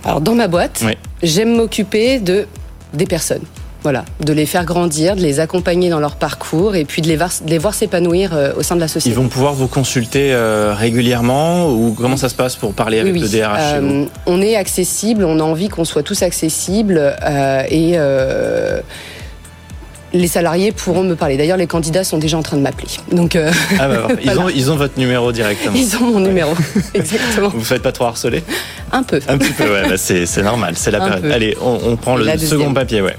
Alors 0.06 0.20
dans 0.20 0.36
ma 0.36 0.46
boîte, 0.46 0.84
j'aime 1.22 1.56
m'occuper 1.56 2.20
de 2.20 2.46
des 2.94 3.06
personnes. 3.06 3.42
Voilà, 3.82 4.04
de 4.24 4.32
les 4.32 4.46
faire 4.46 4.64
grandir, 4.64 5.14
de 5.14 5.20
les 5.20 5.38
accompagner 5.38 5.90
dans 5.90 6.00
leur 6.00 6.16
parcours 6.16 6.74
et 6.74 6.84
puis 6.84 7.02
de 7.02 7.08
les 7.08 7.16
voir, 7.16 7.30
les 7.46 7.58
voir 7.58 7.74
s'épanouir 7.74 8.34
euh, 8.34 8.52
au 8.56 8.62
sein 8.62 8.74
de 8.74 8.80
la 8.80 8.88
société. 8.88 9.10
Ils 9.10 9.20
vont 9.20 9.28
pouvoir 9.28 9.52
vous 9.52 9.68
consulter 9.68 10.32
euh, 10.32 10.74
régulièrement 10.74 11.70
ou 11.70 11.94
comment 11.96 12.16
ça 12.16 12.28
se 12.28 12.34
passe 12.34 12.56
pour 12.56 12.72
parler 12.72 12.98
avec 12.98 13.14
le 13.14 13.28
DRH 13.28 13.58
euh, 13.74 14.06
On 14.26 14.42
est 14.42 14.56
accessible, 14.56 15.24
on 15.24 15.38
a 15.38 15.42
envie 15.42 15.68
qu'on 15.68 15.84
soit 15.84 16.02
tous 16.02 16.22
accessibles 16.22 17.16
et 17.68 17.96
les 20.12 20.28
salariés 20.28 20.72
pourront 20.72 21.02
me 21.02 21.14
parler. 21.14 21.36
D'ailleurs, 21.36 21.56
les 21.56 21.66
candidats 21.66 22.04
sont 22.04 22.18
déjà 22.18 22.38
en 22.38 22.42
train 22.42 22.56
de 22.56 22.62
m'appeler. 22.62 22.88
Donc, 23.12 23.36
euh, 23.36 23.50
ah 23.78 23.88
bah, 23.88 24.08
ils, 24.22 24.38
ont, 24.38 24.48
ils 24.48 24.70
ont 24.70 24.76
votre 24.76 24.98
numéro 24.98 25.32
directement. 25.32 25.74
Ils 25.76 25.96
ont 25.96 26.12
mon 26.12 26.20
numéro, 26.20 26.52
exactement. 26.94 27.48
Vous 27.48 27.58
ne 27.58 27.64
faites 27.64 27.82
pas 27.82 27.92
trop 27.92 28.04
harceler 28.04 28.42
Un 28.92 29.02
peu. 29.02 29.20
Un 29.28 29.38
petit 29.38 29.52
peu, 29.52 29.70
ouais, 29.70 29.88
bah, 29.88 29.96
c'est 29.96 30.42
normal, 30.42 30.74
c'est 30.76 30.90
la 30.90 31.00
période. 31.00 31.30
Allez, 31.30 31.56
on, 31.60 31.96
prend 31.96 32.16
le 32.16 32.38
second 32.38 32.72
papier, 32.72 33.02
ouais. 33.02 33.16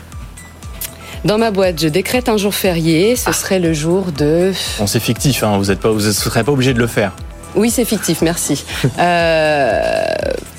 Dans 1.25 1.37
ma 1.37 1.51
boîte, 1.51 1.81
je 1.81 1.87
décrète 1.87 2.29
un 2.29 2.37
jour 2.37 2.53
férié. 2.53 3.15
Ce 3.15 3.29
ah. 3.29 3.33
serait 3.33 3.59
le 3.59 3.73
jour 3.73 4.11
de. 4.17 4.53
Bon, 4.79 4.87
c'est 4.87 4.99
fictif. 4.99 5.43
Hein, 5.43 5.57
vous 5.57 5.71
ne 5.71 6.11
serez 6.11 6.43
pas 6.43 6.51
obligé 6.51 6.73
de 6.73 6.79
le 6.79 6.87
faire. 6.87 7.11
Oui, 7.55 7.71
c'est 7.71 7.85
fictif. 7.85 8.21
Merci. 8.21 8.63
euh, 8.99 10.03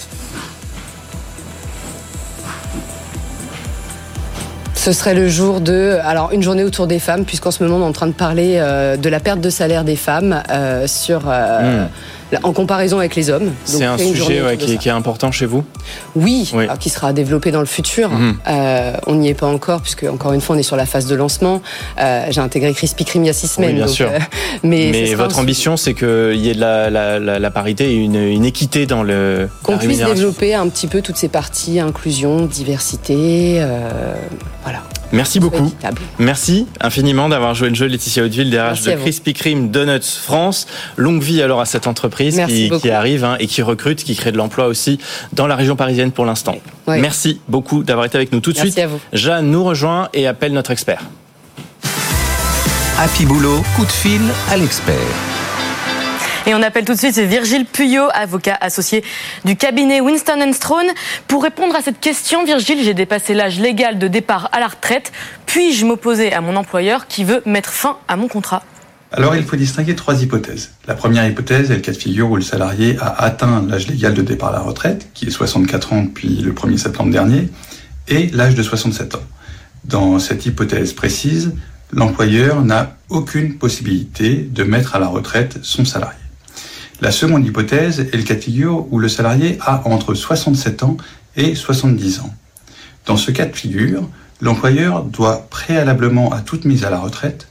Ce 4.79 4.93
serait 4.93 5.15
le 5.15 5.29
jour 5.29 5.61
de, 5.61 5.99
alors 6.05 6.31
une 6.31 6.41
journée 6.41 6.63
autour 6.63 6.87
des 6.87 7.01
femmes, 7.01 7.25
puisqu'en 7.25 7.51
ce 7.51 7.65
moment 7.65 7.79
on 7.79 7.81
est 7.81 7.89
en 7.89 7.93
train 7.93 8.07
de 8.07 8.13
parler 8.13 8.59
euh, 8.59 8.97
de 8.97 9.09
la 9.09 9.19
perte 9.19 9.41
de 9.41 9.51
salaire 9.51 9.83
des 9.83 9.97
femmes 9.97 10.41
euh, 10.51 10.87
sur. 10.87 11.23
Euh, 11.27 11.87
hmm 11.87 11.89
en 12.43 12.53
comparaison 12.53 12.99
avec 12.99 13.17
les 13.17 13.31
hommes. 13.31 13.53
C'est 13.65 13.85
un 13.85 13.99
sujet 13.99 14.57
qui, 14.59 14.89
est 14.89 14.93
important 14.93 15.33
chez 15.33 15.47
vous? 15.47 15.65
Oui, 16.15 16.51
qui 16.81 16.91
sera 16.91 17.13
développé 17.13 17.51
dans 17.51 17.61
le 17.61 17.67
futur. 17.67 18.11
Mhm. 18.11 18.39
Euh, 18.49 18.93
on 19.07 19.17
n'y 19.17 19.29
est 19.29 19.35
pas 19.35 19.47
encore, 19.47 19.81
puisque 19.81 20.05
encore 20.05 20.33
une 20.33 20.41
fois, 20.41 20.57
on 20.57 20.59
est 20.59 20.63
sur 20.63 20.77
la 20.77 20.87
phase 20.87 21.07
de 21.07 21.15
lancement. 21.15 21.63
Euh, 22.01 22.27
j'ai 22.31 22.41
intégré 22.41 22.73
Crispy 22.75 23.05
Kreme 23.05 23.25
il 23.25 23.29
y 23.29 23.31
a 23.31 23.35
six 23.35 23.49
semaines. 23.49 23.77
bien 23.77 23.87
sûr. 23.87 24.09
Euh, 24.09 24.19
mais, 24.63 25.15
votre 25.15 25.39
ambition, 25.39 25.77
c'est 25.77 25.95
qu'il 25.95 26.37
y 26.37 26.51
ait 26.51 26.55
de 26.55 26.61
la, 26.61 27.51
parité 27.51 27.91
et 27.93 27.95
une, 27.95 28.45
équité 28.45 28.87
dans 28.87 29.03
le. 29.03 29.49
Qu'on 29.63 29.79
puisse 29.79 29.99
développer 29.99 30.55
un 30.55 30.69
petit 30.69 30.87
peu 30.87 31.03
toutes 31.03 31.17
ces 31.17 31.29
parties, 31.29 31.81
inclusion, 31.81 32.47
diversité. 32.47 33.63
voilà. 34.63 34.81
Merci 35.13 35.41
beaucoup. 35.41 35.73
Merci 36.19 36.67
infiniment 36.81 37.29
d'avoir 37.29 37.55
joué 37.55 37.69
le 37.69 37.75
jeu 37.75 37.87
Laetitia 37.87 38.25
Hauteville, 38.25 38.51
DRH 38.51 38.83
de 38.83 38.93
Krispy 38.93 39.33
Kreme 39.33 39.71
Donuts 39.71 40.19
France. 40.23 40.67
Longue 40.97 41.23
vie 41.23 41.43
alors 41.43 41.61
à 41.61 41.67
cette 41.67 41.87
entreprise 41.87 42.41
qui, 42.47 42.91
arrive 42.91 43.25
hein, 43.25 43.37
et 43.39 43.47
qui 43.47 43.63
recrute, 43.63 44.05
qui 44.05 44.15
crée 44.17 44.33
de 44.33 44.37
l'emploi 44.37 44.67
aussi 44.67 44.99
dans 45.33 45.47
la 45.47 45.57
région 45.57 45.77
parisienne 45.77 46.13
pour 46.13 46.25
l'instant. 46.25 46.57
Merci 46.87 47.41
beaucoup 47.49 47.83
d'avoir 47.83 48.07
été 48.07 48.17
avec 48.17 48.33
nous 48.33 48.41
tout 48.41 48.53
de 48.53 48.59
suite. 48.59 48.81
Jeanne 49.13 49.51
nous 49.51 49.65
rejoint 49.65 50.09
et 50.13 50.27
appelle 50.27 50.53
notre 50.53 50.71
expert. 50.71 51.03
Happy 52.99 53.27
Boulot, 53.27 53.63
coup 53.77 53.85
de 53.85 53.93
fil 53.93 54.23
à 54.51 54.57
l'expert. 54.57 55.38
Et 56.49 56.55
on 56.55 56.63
appelle 56.63 56.87
tout 56.87 56.95
de 56.95 56.99
suite 56.99 57.19
Virgile 57.19 57.67
Puyot, 57.67 58.09
avocat 58.15 58.57
associé 58.59 59.05
du 59.45 59.55
cabinet 59.55 60.01
Winston 60.01 60.51
Strawn. 60.55 60.87
Pour 61.27 61.43
répondre 61.43 61.77
à 61.77 61.83
cette 61.83 62.01
question, 62.01 62.43
Virgile, 62.43 62.83
j'ai 62.83 62.95
dépassé 62.95 63.35
l'âge 63.35 63.61
légal 63.61 63.99
de 63.99 64.09
départ 64.09 64.49
à 64.53 64.59
la 64.59 64.69
retraite. 64.69 65.13
Puis-je 65.45 65.85
m'opposer 65.85 66.33
à 66.33 66.41
mon 66.41 66.57
employeur 66.57 67.07
qui 67.07 67.23
veut 67.23 67.43
mettre 67.45 67.69
fin 67.69 67.99
à 68.09 68.17
mon 68.17 68.29
contrat? 68.29 68.63
Alors, 69.13 69.37
il 69.37 69.45
faut 69.45 69.57
distinguer 69.57 69.95
trois 69.95 70.23
hypothèses. 70.23 70.73
La 70.87 70.95
première 70.95 71.27
hypothèse 71.29 71.71
est 71.71 71.75
le 71.75 71.81
cas 71.83 71.93
de 71.93 71.99
figure 71.99 72.31
où 72.31 72.37
le 72.37 72.43
salarié 72.43 72.97
a 72.99 73.25
atteint 73.25 73.63
l'âge 73.69 73.87
légal 73.87 74.15
de 74.15 74.23
départ 74.23 74.49
à 74.49 74.53
la 74.53 74.61
retraite, 74.61 75.11
qui 75.13 75.27
est 75.27 75.31
64 75.31 75.93
ans 75.93 76.05
depuis 76.05 76.37
le 76.37 76.55
1er 76.55 76.79
septembre 76.79 77.13
dernier, 77.13 77.51
et 78.09 78.29
l'âge 78.29 78.55
de 78.55 78.63
67 78.63 79.17
ans. 79.17 79.23
Dans 79.85 80.19
cette 80.19 80.47
hypothèse 80.47 80.95
précise, 80.95 81.53
l'employeur 81.93 82.65
n'a 82.65 82.97
aucune 83.11 83.59
possibilité 83.59 84.49
de 84.51 84.65
mettre 84.65 84.97
à 84.97 84.99
la 84.99 85.09
retraite 85.09 85.59
son 85.61 85.85
salarié. 85.85 86.17
La 87.01 87.13
seconde 87.13 87.47
hypothèse 87.47 88.01
est 88.01 88.17
le 88.17 88.25
cas 88.25 88.35
de 88.35 88.41
figure 88.41 88.93
où 88.93 88.99
le 88.99 89.09
salarié 89.09 89.57
a 89.61 89.87
entre 89.87 90.15
67 90.15 90.83
ans 90.83 90.97
et 91.37 91.55
70 91.55 92.21
ans. 92.21 92.35
Dans 93.07 93.17
ce 93.17 93.31
cas 93.31 93.47
de 93.47 93.55
figure, 93.55 94.09
l'employeur 94.41 95.05
doit 95.05 95.47
préalablement 95.49 96.33
à 96.33 96.41
toute 96.41 96.65
mise 96.65 96.85
à 96.85 96.91
la 96.91 96.99
retraite 96.99 97.47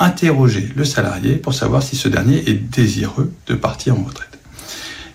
interroger 0.00 0.68
le 0.74 0.84
salarié 0.84 1.36
pour 1.36 1.54
savoir 1.54 1.84
si 1.84 1.94
ce 1.94 2.08
dernier 2.08 2.50
est 2.50 2.54
désireux 2.54 3.32
de 3.46 3.54
partir 3.54 3.96
en 3.96 4.02
retraite. 4.02 4.36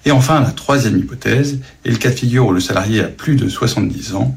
Et 0.06 0.12
enfin, 0.12 0.40
la 0.40 0.52
troisième 0.52 0.98
hypothèse 0.98 1.60
est 1.84 1.92
le 1.92 1.98
cas 1.98 2.10
de 2.10 2.16
figure 2.16 2.48
où 2.48 2.54
le 2.54 2.62
salarié 2.62 3.02
a 3.02 3.08
plus 3.08 3.36
de 3.36 3.50
70 3.50 4.16
ans, 4.16 4.34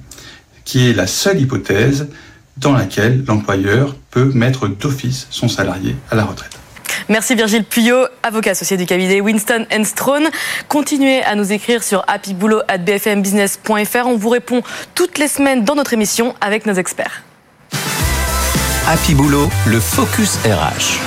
qui 0.64 0.88
est 0.88 0.92
la 0.92 1.06
seule 1.06 1.40
hypothèse 1.40 2.08
dans 2.56 2.72
laquelle 2.72 3.24
l'employeur 3.26 3.94
peut 4.10 4.32
mettre 4.34 4.66
d'office 4.66 5.28
son 5.30 5.48
salarié 5.48 5.94
à 6.10 6.16
la 6.16 6.24
retraite. 6.24 6.58
Merci 7.08 7.34
Virgile 7.34 7.64
Puyot, 7.64 8.06
avocat 8.22 8.52
associé 8.52 8.76
du 8.76 8.86
cabinet 8.86 9.20
Winston 9.20 9.66
Strawn. 9.84 10.24
Continuez 10.68 11.22
à 11.22 11.34
nous 11.34 11.52
écrire 11.52 11.82
sur 11.82 12.04
happyboulot@bfmbusiness.fr. 12.06 14.06
On 14.06 14.16
vous 14.16 14.28
répond 14.28 14.62
toutes 14.94 15.18
les 15.18 15.28
semaines 15.28 15.64
dans 15.64 15.74
notre 15.74 15.92
émission 15.92 16.34
avec 16.40 16.66
nos 16.66 16.74
experts. 16.74 17.22
Happy 18.88 19.14
Boulot, 19.14 19.48
le 19.66 19.80
Focus 19.80 20.38
RH. 20.44 21.00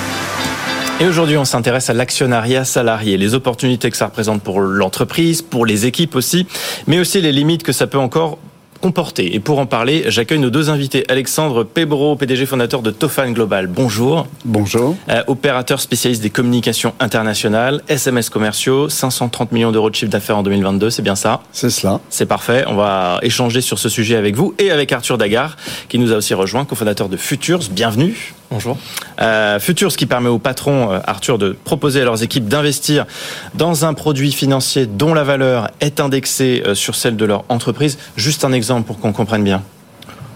Et 1.00 1.06
aujourd'hui, 1.06 1.38
on 1.38 1.46
s'intéresse 1.46 1.88
à 1.88 1.94
l'actionnariat 1.94 2.66
salarié, 2.66 3.16
les 3.16 3.34
opportunités 3.34 3.90
que 3.90 3.96
ça 3.96 4.06
représente 4.06 4.42
pour 4.42 4.60
l'entreprise, 4.60 5.40
pour 5.40 5.64
les 5.64 5.86
équipes 5.86 6.14
aussi, 6.14 6.46
mais 6.86 6.98
aussi 6.98 7.22
les 7.22 7.32
limites 7.32 7.62
que 7.62 7.72
ça 7.72 7.86
peut 7.86 7.96
encore 7.96 8.38
comporter. 8.80 9.34
Et 9.34 9.40
pour 9.40 9.58
en 9.58 9.66
parler, 9.66 10.04
j'accueille 10.08 10.38
nos 10.38 10.50
deux 10.50 10.70
invités. 10.70 11.04
Alexandre 11.08 11.64
Pebro, 11.64 12.16
PDG 12.16 12.46
fondateur 12.46 12.82
de 12.82 12.90
Tofan 12.90 13.32
Global. 13.32 13.66
Bonjour. 13.66 14.26
Bonjour. 14.44 14.96
Euh, 15.08 15.22
opérateur 15.26 15.80
spécialiste 15.80 16.22
des 16.22 16.30
communications 16.30 16.94
internationales, 17.00 17.82
SMS 17.88 18.30
commerciaux, 18.30 18.88
530 18.88 19.52
millions 19.52 19.72
d'euros 19.72 19.90
de 19.90 19.94
chiffre 19.94 20.10
d'affaires 20.10 20.38
en 20.38 20.42
2022, 20.42 20.90
c'est 20.90 21.02
bien 21.02 21.16
ça? 21.16 21.42
C'est 21.52 21.70
cela. 21.70 22.00
C'est 22.10 22.26
parfait. 22.26 22.64
On 22.66 22.74
va 22.74 23.18
échanger 23.22 23.60
sur 23.60 23.78
ce 23.78 23.88
sujet 23.88 24.16
avec 24.16 24.34
vous 24.34 24.54
et 24.58 24.70
avec 24.70 24.92
Arthur 24.92 25.18
Dagar, 25.18 25.56
qui 25.88 25.98
nous 25.98 26.12
a 26.12 26.16
aussi 26.16 26.34
rejoint, 26.34 26.64
cofondateur 26.64 27.08
de 27.08 27.16
Futures. 27.16 27.60
Bienvenue. 27.70 28.34
Bonjour. 28.50 28.76
Euh, 29.20 29.60
Futures 29.60 29.94
qui 29.94 30.06
permet 30.06 30.28
aux 30.28 30.40
patrons, 30.40 30.90
euh, 30.90 30.98
Arthur, 31.06 31.38
de 31.38 31.52
proposer 31.52 32.00
à 32.00 32.04
leurs 32.04 32.24
équipes 32.24 32.48
d'investir 32.48 33.06
dans 33.54 33.84
un 33.84 33.94
produit 33.94 34.32
financier 34.32 34.86
dont 34.86 35.14
la 35.14 35.22
valeur 35.22 35.70
est 35.80 36.00
indexée 36.00 36.64
euh, 36.66 36.74
sur 36.74 36.96
celle 36.96 37.16
de 37.16 37.24
leur 37.24 37.44
entreprise. 37.48 37.96
Juste 38.16 38.44
un 38.44 38.50
exemple 38.50 38.88
pour 38.88 38.98
qu'on 38.98 39.12
comprenne 39.12 39.44
bien. 39.44 39.62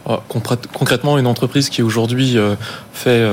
Oh, 0.07 0.19
concrètement, 0.29 1.19
une 1.19 1.27
entreprise 1.27 1.71
qui 1.71 1.83
aujourd'hui 1.83 2.39
euh, 2.39 2.55
fait 2.93 3.27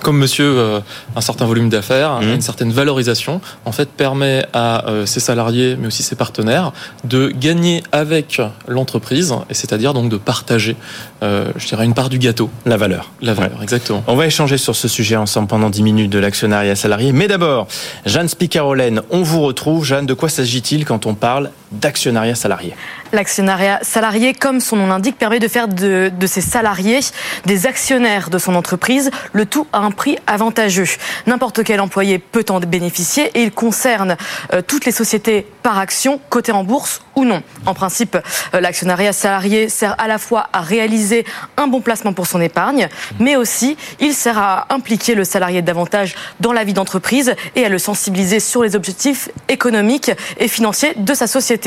comme 0.00 0.18
monsieur 0.18 0.58
euh, 0.58 0.80
un 1.16 1.20
certain 1.20 1.46
volume 1.46 1.68
d'affaires, 1.68 2.20
mmh. 2.20 2.34
une 2.34 2.40
certaine 2.40 2.72
valorisation, 2.72 3.40
en 3.64 3.72
fait 3.72 3.88
permet 3.88 4.44
à 4.52 4.88
euh, 4.88 5.06
ses 5.06 5.20
salariés, 5.20 5.76
mais 5.78 5.86
aussi 5.86 6.02
ses 6.02 6.16
partenaires, 6.16 6.72
de 7.04 7.28
gagner 7.28 7.82
avec 7.92 8.40
l'entreprise, 8.66 9.34
et 9.48 9.54
c'est-à-dire 9.54 9.94
donc 9.94 10.08
de 10.08 10.16
partager, 10.16 10.76
euh, 11.22 11.52
je 11.56 11.66
dirais, 11.66 11.84
une 11.84 11.94
part 11.94 12.08
du 12.08 12.18
gâteau. 12.18 12.50
La 12.66 12.76
valeur. 12.76 13.10
La 13.20 13.34
valeur, 13.34 13.58
ouais. 13.58 13.62
exactement. 13.62 14.02
On 14.06 14.16
va 14.16 14.26
échanger 14.26 14.58
sur 14.58 14.74
ce 14.76 14.88
sujet 14.88 15.16
ensemble 15.16 15.48
pendant 15.48 15.70
10 15.70 15.82
minutes 15.82 16.10
de 16.10 16.18
l'actionnariat 16.18 16.76
salarié. 16.76 17.12
Mais 17.12 17.28
d'abord, 17.28 17.68
Jeanne 18.06 18.28
Spicarolène, 18.28 19.02
on 19.10 19.22
vous 19.22 19.42
retrouve. 19.42 19.84
Jeanne, 19.84 20.06
de 20.06 20.14
quoi 20.14 20.28
s'agit-il 20.28 20.84
quand 20.84 21.06
on 21.06 21.14
parle 21.14 21.50
L'actionnariat 23.12 23.78
salarié, 23.82 24.34
comme 24.34 24.60
son 24.60 24.76
nom 24.76 24.88
l'indique, 24.88 25.16
permet 25.16 25.38
de 25.38 25.46
faire 25.46 25.68
de, 25.68 26.10
de 26.16 26.26
ses 26.26 26.40
salariés 26.40 27.00
des 27.46 27.66
actionnaires 27.66 28.28
de 28.28 28.38
son 28.38 28.56
entreprise, 28.56 29.10
le 29.32 29.46
tout 29.46 29.66
à 29.72 29.78
un 29.78 29.92
prix 29.92 30.18
avantageux. 30.26 30.86
N'importe 31.26 31.62
quel 31.62 31.80
employé 31.80 32.18
peut 32.18 32.44
en 32.48 32.58
bénéficier 32.58 33.30
et 33.34 33.42
il 33.42 33.52
concerne 33.52 34.16
euh, 34.52 34.62
toutes 34.66 34.84
les 34.84 34.92
sociétés 34.92 35.46
par 35.62 35.78
action, 35.78 36.20
cotées 36.28 36.52
en 36.52 36.64
bourse 36.64 37.02
ou 37.14 37.24
non. 37.24 37.42
En 37.66 37.74
principe, 37.74 38.16
euh, 38.54 38.60
l'actionnariat 38.60 39.12
salarié 39.12 39.68
sert 39.68 39.94
à 39.98 40.08
la 40.08 40.18
fois 40.18 40.48
à 40.52 40.60
réaliser 40.60 41.24
un 41.56 41.68
bon 41.68 41.80
placement 41.80 42.12
pour 42.12 42.26
son 42.26 42.40
épargne, 42.40 42.88
mais 43.20 43.36
aussi 43.36 43.76
il 44.00 44.14
sert 44.14 44.38
à 44.38 44.66
impliquer 44.70 45.14
le 45.14 45.24
salarié 45.24 45.62
davantage 45.62 46.14
dans 46.40 46.52
la 46.52 46.64
vie 46.64 46.72
d'entreprise 46.72 47.34
et 47.54 47.64
à 47.64 47.68
le 47.68 47.78
sensibiliser 47.78 48.40
sur 48.40 48.62
les 48.62 48.74
objectifs 48.74 49.28
économiques 49.48 50.10
et 50.38 50.48
financiers 50.48 50.94
de 50.96 51.14
sa 51.14 51.26
société. 51.26 51.59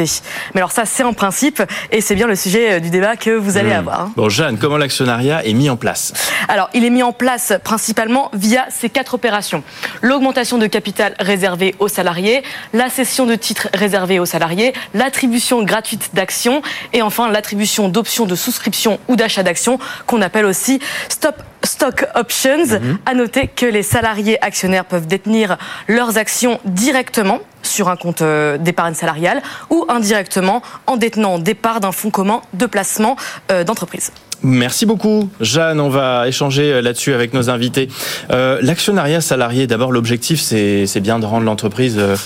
Mais 0.53 0.61
alors 0.61 0.71
ça, 0.71 0.85
c'est 0.85 1.03
en 1.03 1.13
principe 1.13 1.61
et 1.91 2.01
c'est 2.01 2.15
bien 2.15 2.27
le 2.27 2.35
sujet 2.35 2.73
euh, 2.73 2.79
du 2.79 2.89
débat 2.89 3.15
que 3.15 3.31
vous 3.31 3.57
allez 3.57 3.69
mmh. 3.69 3.73
avoir. 3.73 4.01
Hein. 4.01 4.11
Bon, 4.15 4.29
Jeanne, 4.29 4.57
comment 4.57 4.77
l'actionnariat 4.77 5.45
est 5.45 5.53
mis 5.53 5.69
en 5.69 5.77
place? 5.77 6.13
Alors, 6.47 6.69
il 6.73 6.85
est 6.85 6.89
mis 6.89 7.03
en 7.03 7.13
place 7.13 7.53
principalement 7.63 8.29
via 8.33 8.65
ces 8.69 8.89
quatre 8.89 9.13
opérations. 9.13 9.63
L'augmentation 10.01 10.57
de 10.57 10.67
capital 10.67 11.15
réservé 11.19 11.75
aux 11.79 11.87
salariés, 11.87 12.43
la 12.73 12.89
cession 12.89 13.25
de 13.25 13.35
titres 13.35 13.69
réservés 13.73 14.19
aux 14.19 14.25
salariés, 14.25 14.73
l'attribution 14.93 15.63
gratuite 15.63 16.11
d'actions 16.13 16.61
et 16.93 17.01
enfin 17.01 17.29
l'attribution 17.29 17.89
d'options 17.89 18.25
de 18.25 18.35
souscription 18.35 18.99
ou 19.07 19.15
d'achat 19.15 19.43
d'actions 19.43 19.79
qu'on 20.05 20.21
appelle 20.21 20.45
aussi 20.45 20.79
stop 21.09 21.35
stock 21.63 22.05
options. 22.15 22.65
Mmh. 22.65 22.97
À 23.05 23.13
noter 23.13 23.47
que 23.47 23.65
les 23.65 23.83
salariés 23.83 24.43
actionnaires 24.43 24.85
peuvent 24.85 25.07
détenir 25.07 25.57
leurs 25.87 26.17
actions 26.17 26.59
directement 26.65 27.39
sur 27.61 27.89
un 27.89 27.95
compte 27.95 28.21
euh, 28.21 28.57
d'épargne 28.57 28.93
salariale 28.93 29.41
ou 29.69 29.85
indirectement 29.89 30.61
en 30.87 30.97
détenant 30.97 31.39
des 31.39 31.53
parts 31.53 31.79
d'un 31.79 31.91
fonds 31.91 32.09
commun 32.09 32.41
de 32.53 32.65
placement 32.65 33.15
euh, 33.51 33.63
d'entreprise. 33.63 34.11
Merci 34.45 34.85
beaucoup, 34.85 35.29
Jeanne. 35.39 35.79
On 35.79 35.87
va 35.87 36.27
échanger 36.27 36.81
là-dessus 36.81 37.13
avec 37.13 37.33
nos 37.33 37.49
invités. 37.49 37.87
Euh, 38.29 38.59
L'actionnariat 38.61 39.21
salarié, 39.21 39.67
d'abord, 39.67 39.93
l'objectif, 39.93 40.41
c'est 40.41 40.99
bien 40.99 41.17
de 41.17 41.25
rendre 41.25 41.45
l'entreprise 41.45 41.95
euh, 41.97 42.17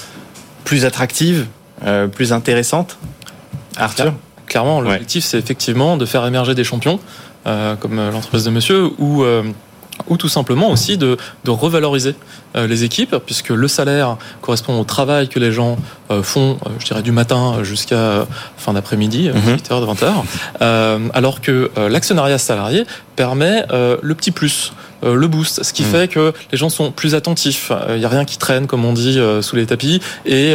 plus 0.64 0.84
attractive, 0.84 1.46
euh, 1.86 2.08
plus 2.08 2.34
intéressante. 2.34 2.98
Arthur 3.78 4.14
Clairement, 4.48 4.80
l'objectif, 4.80 5.24
ouais. 5.24 5.30
c'est 5.30 5.38
effectivement 5.38 5.98
de 5.98 6.06
faire 6.06 6.26
émerger 6.26 6.56
des 6.56 6.64
champions, 6.64 7.00
euh, 7.00 7.02
comme 7.80 7.96
l'entreprise 7.96 8.44
de 8.44 8.50
monsieur, 8.50 8.90
ou 8.98 9.24
ou 10.08 10.18
tout 10.18 10.30
simplement 10.30 10.70
aussi 10.70 10.98
de, 10.98 11.18
de 11.44 11.52
revaloriser 11.52 12.16
euh, 12.56 12.68
les 12.68 12.84
équipes, 12.84 13.16
puisque 13.26 13.50
le 13.50 13.68
salaire 13.68 14.18
correspond 14.42 14.80
au 14.80 14.84
travail 14.84 15.28
que 15.28 15.40
les 15.40 15.52
gens 15.52 15.78
euh, 16.12 16.24
font, 16.24 16.58
euh, 16.66 16.70
je 16.80 16.86
dirais, 16.86 17.02
du 17.02 17.12
matin 17.12 17.64
jusqu'à 17.64 18.28
fin 18.58 18.74
d'après-midi, 18.74 19.30
mm 19.30 19.34
-hmm. 19.34 19.58
8h, 19.58 19.96
20h, 20.60 21.10
alors 21.14 21.42
que 21.42 21.72
l'actionnariat 21.90 22.38
salarié 22.38 22.86
permet 23.16 23.66
le 23.72 24.14
petit 24.14 24.32
plus. 24.32 24.74
le 25.04 25.28
boost, 25.28 25.64
ce 25.64 25.74
qui 25.74 25.84
mmh. 25.84 25.94
fait 25.94 26.08
que 26.16 26.34
les 26.52 26.58
gens 26.58 26.72
sont 26.72 26.92
plus 26.92 27.14
attentifs. 27.14 27.72
Il 27.96 28.00
n'y 28.00 28.06
a 28.06 28.14
rien 28.18 28.26
qui 28.26 28.38
traîne, 28.46 28.66
comme 28.66 28.84
on 28.92 28.94
dit, 28.94 29.20
sous 29.42 29.56
les 29.56 29.68
tapis. 29.68 30.02
Et, 30.26 30.48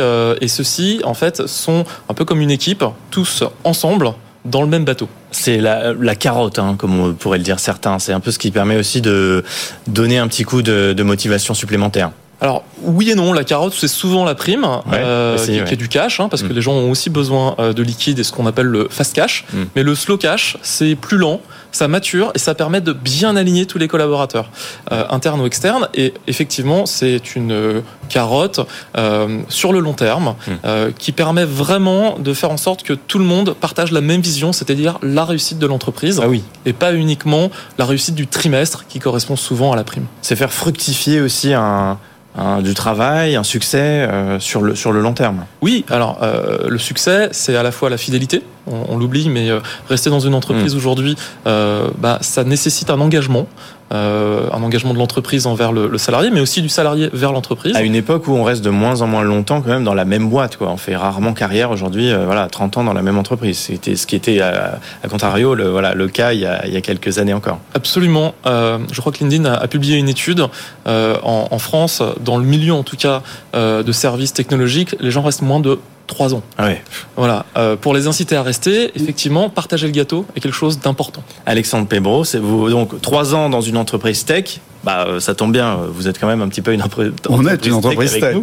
et 0.45 0.49
ceux-ci, 0.49 1.01
en 1.05 1.15
fait, 1.15 1.37
sont 1.47 1.85
un 2.11 2.15
peu 2.15 2.25
comme 2.25 2.41
une 2.41 2.51
équipe, 2.51 2.85
tous 3.11 3.45
ensemble, 3.63 4.07
dans 4.45 4.63
le 4.63 4.69
même 4.69 4.85
bateau. 4.85 5.09
C'est 5.31 5.59
la, 5.59 5.93
la, 5.93 6.15
carotte, 6.15 6.59
hein, 6.59 6.75
comme 6.77 6.99
on 6.99 7.13
pourrait 7.15 7.39
le 7.39 7.45
dire 7.45 7.61
certains. 7.61 7.99
C'est 7.99 8.13
un 8.13 8.21
peu 8.21 8.31
ce 8.31 8.39
qui 8.39 8.51
permet 8.51 8.77
aussi 8.77 9.01
de 9.01 9.45
donner 9.87 10.19
un 10.19 10.29
petit 10.29 10.45
coup 10.45 10.63
de, 10.63 10.93
de 10.93 11.03
motivation 11.03 11.55
supplémentaire. 11.55 12.11
Alors 12.43 12.65
oui 12.83 13.09
et 13.09 13.15
non, 13.15 13.33
la 13.33 13.45
carotte 13.45 13.73
c'est 13.73 13.87
souvent 13.87 14.25
la 14.25 14.35
prime 14.35 14.65
ouais, 14.65 14.95
euh, 14.95 15.39
qui, 15.39 15.61
ouais. 15.61 15.65
qui, 15.65 15.75
est 15.75 15.77
du 15.77 15.89
cash, 15.89 16.19
hein, 16.19 16.29
parce 16.29 16.43
mmh. 16.43 16.49
que 16.49 16.53
les 16.55 16.61
gens 16.61 16.73
ont 16.73 16.91
aussi 16.91 17.09
besoin 17.09 17.55
euh, 17.61 17.73
de 17.73 17.85
liquide 17.85 18.19
et 18.19 18.25
ce 18.25 18.33
qu'on 18.33 18.47
appelle 18.47 18.67
le 18.67 18.89
fast 18.91 19.15
cash. 19.15 19.45
Mmh. 19.53 19.59
Mais 19.77 19.85
le 19.85 19.95
slow 19.95 20.17
cash 20.17 20.57
c'est 20.61 20.97
plus 20.97 21.19
lent, 21.19 21.41
ça 21.73 21.89
mature 21.89 22.33
et 22.35 22.39
ça 22.39 22.55
permet 22.55 22.81
de 22.81 22.93
bien 22.93 23.37
aligner 23.37 23.67
tous 23.67 23.79
les 23.79 23.89
collaborateurs, 23.89 24.51
euh, 24.93 25.05
internes 25.11 25.41
ou 25.41 25.47
externes. 25.47 25.89
Et 25.95 26.15
effectivement 26.27 26.87
c'est 26.87 27.35
une 27.35 27.83
carotte 28.09 28.61
euh, 28.97 29.41
sur 29.49 29.73
le 29.73 29.81
long 29.81 29.95
terme 29.95 30.35
mmh. 30.47 30.53
qui 30.99 31.13
permet 31.13 31.45
vraiment 31.45 32.19
de 32.19 32.35
faire 32.35 32.51
en 32.51 32.57
sorte 32.57 32.83
que 32.83 32.93
tout 32.93 33.19
le 33.19 33.25
monde 33.25 33.55
partage 33.55 33.91
la 33.91 34.01
même 34.01 34.21
vision, 34.21 34.53
c'est-à-dire 34.53 34.99
la 35.03 35.25
réussite 35.25 35.59
de 35.59 35.67
l'entreprise, 35.67 36.21
ah 36.23 36.29
oui. 36.29 36.45
et 36.67 36.73
pas 36.73 36.95
uniquement 36.95 37.51
la 37.79 37.85
réussite 37.85 38.15
du 38.15 38.27
trimestre 38.27 38.85
qui 38.89 38.99
correspond 38.99 39.37
souvent 39.37 39.73
à 39.73 39.77
la 39.77 39.85
prime. 39.85 40.07
C'est 40.21 40.37
faire 40.37 40.53
fructifier 40.53 41.21
aussi 41.21 41.55
un 41.55 41.99
un, 42.37 42.63
du 42.63 42.75
travail, 42.75 43.37
un 43.37 43.45
succès 43.45 43.79
euh, 43.79 44.41
sur, 44.41 44.63
le, 44.63 44.75
sur 44.75 44.93
le 44.93 45.01
long 45.01 45.13
terme. 45.13 45.45
Oui, 45.61 45.85
alors 45.91 46.19
euh, 46.23 46.69
le 46.69 46.79
succès, 46.79 47.29
c'est 47.33 47.57
à 47.57 47.63
la 47.63 47.73
fois 47.73 47.91
la 47.91 47.99
fidélité, 47.99 48.43
on, 48.67 48.85
on 48.89 48.99
l'oublie, 48.99 49.29
mais 49.29 49.51
euh, 49.51 49.61
rester 49.89 50.11
dans 50.11 50.21
une 50.21 50.35
entreprise 50.35 50.75
mmh. 50.75 50.79
aujourd'hui, 50.79 51.17
bah, 51.45 52.19
ça 52.21 52.45
nécessite 52.45 52.91
un 52.91 53.01
engagement, 53.01 53.47
euh, 53.93 54.49
un 54.53 54.63
engagement 54.63 54.95
de 54.95 54.99
l'entreprise 54.99 55.47
envers 55.47 55.73
le, 55.73 55.87
le, 55.89 55.99
salarié, 55.99 56.31
mais 56.31 56.41
aussi 56.41 56.63
du 56.63 56.69
salarié 56.69 57.11
vers 57.13 57.33
l'entreprise. 57.33 57.77
À 57.77 57.83
une 57.83 57.95
époque 57.95 58.27
où 58.29 58.33
on 58.33 58.45
reste 58.45 58.65
de 58.65 58.71
moins 58.71 59.03
en 59.03 59.07
moins 59.07 59.23
longtemps 59.23 59.61
quand 59.61 59.71
même 59.71 59.85
dans 59.85 59.95
la 59.95 60.05
même 60.05 60.29
boîte, 60.29 60.57
quoi. 60.57 60.71
On 60.71 60.77
fait 60.77 60.97
rarement 60.97 61.33
carrière 61.33 61.71
aujourd'hui, 61.71 62.11
euh, 62.11 62.25
voilà, 62.25 62.47
30 62.49 62.79
ans 62.79 62.85
dans 62.85 62.95
la 62.95 63.03
même 63.03 63.19
entreprise. 63.19 63.59
C'était 63.59 63.97
ce 63.97 64.07
qui 64.07 64.17
était 64.17 64.41
à, 64.41 64.79
à 65.03 65.09
contrario, 65.09 65.55
le, 65.55 65.69
voilà, 65.69 65.95
le 65.95 66.09
cas 66.09 66.33
il 66.33 66.41
y, 66.41 66.47
a, 66.47 66.67
il 66.67 66.73
y 66.73 66.77
a 66.77 66.81
quelques 66.81 67.19
années 67.19 67.35
encore. 67.35 67.59
Absolument. 67.75 68.35
Euh, 68.47 68.79
je 68.93 69.01
crois 69.01 69.13
que 69.13 69.19
LinkedIn 69.19 69.45
a, 69.45 69.55
a 69.55 69.69
publié 69.69 69.99
une 69.99 70.09
étude 70.09 70.47
euh, 70.87 71.17
en, 71.23 71.49
en, 71.51 71.59
France, 71.59 72.03
dans 72.21 72.37
le 72.37 72.45
milieu 72.45 72.73
en 72.73 72.83
tout 72.83 72.97
cas 72.97 73.23
euh, 73.55 73.83
de 73.83 73.93
services 73.93 74.33
technologiques, 74.33 74.97
les 75.01 75.11
gens 75.11 75.23
restent 75.23 75.43
moins 75.43 75.61
de 75.61 75.79
3 76.07 76.35
ans. 76.35 76.43
Ah 76.59 76.67
ouais. 76.67 76.83
Voilà. 77.17 77.47
Euh, 77.57 77.77
pour 77.77 77.95
les 77.95 78.07
inciter 78.07 78.37
à 78.37 78.43
rester, 78.43 78.91
effectivement, 78.95 79.49
partager 79.49 79.87
le 79.87 79.93
gâteau 79.93 80.27
est 80.37 80.41
quelque 80.41 80.55
chose 80.55 80.79
d'important. 80.79 81.23
Alexandre 81.47 81.87
Pebro, 81.87 82.25
c'est 82.25 82.39
vous 82.39 82.69
donc 82.71 83.01
3 83.01 83.35
ans 83.35 83.49
dans 83.49 83.61
une 83.61 83.77
entreprise 83.83 84.25
tech. 84.25 84.61
Bah, 84.85 85.07
ça 85.21 85.35
tombe 85.35 85.53
bien, 85.53 85.79
vous 85.89 86.09
êtes 86.09 86.19
quand 86.19 86.27
même 86.27 86.43
un 86.43 86.49
petit 86.49 86.63
peu 86.63 86.73
une 86.73 86.83
entreprise. 86.83 87.13
On 87.29 87.47
est 87.47 87.67
une 87.67 87.75
entreprise 87.75 88.13
tech. 88.13 88.21
tech. 88.21 88.37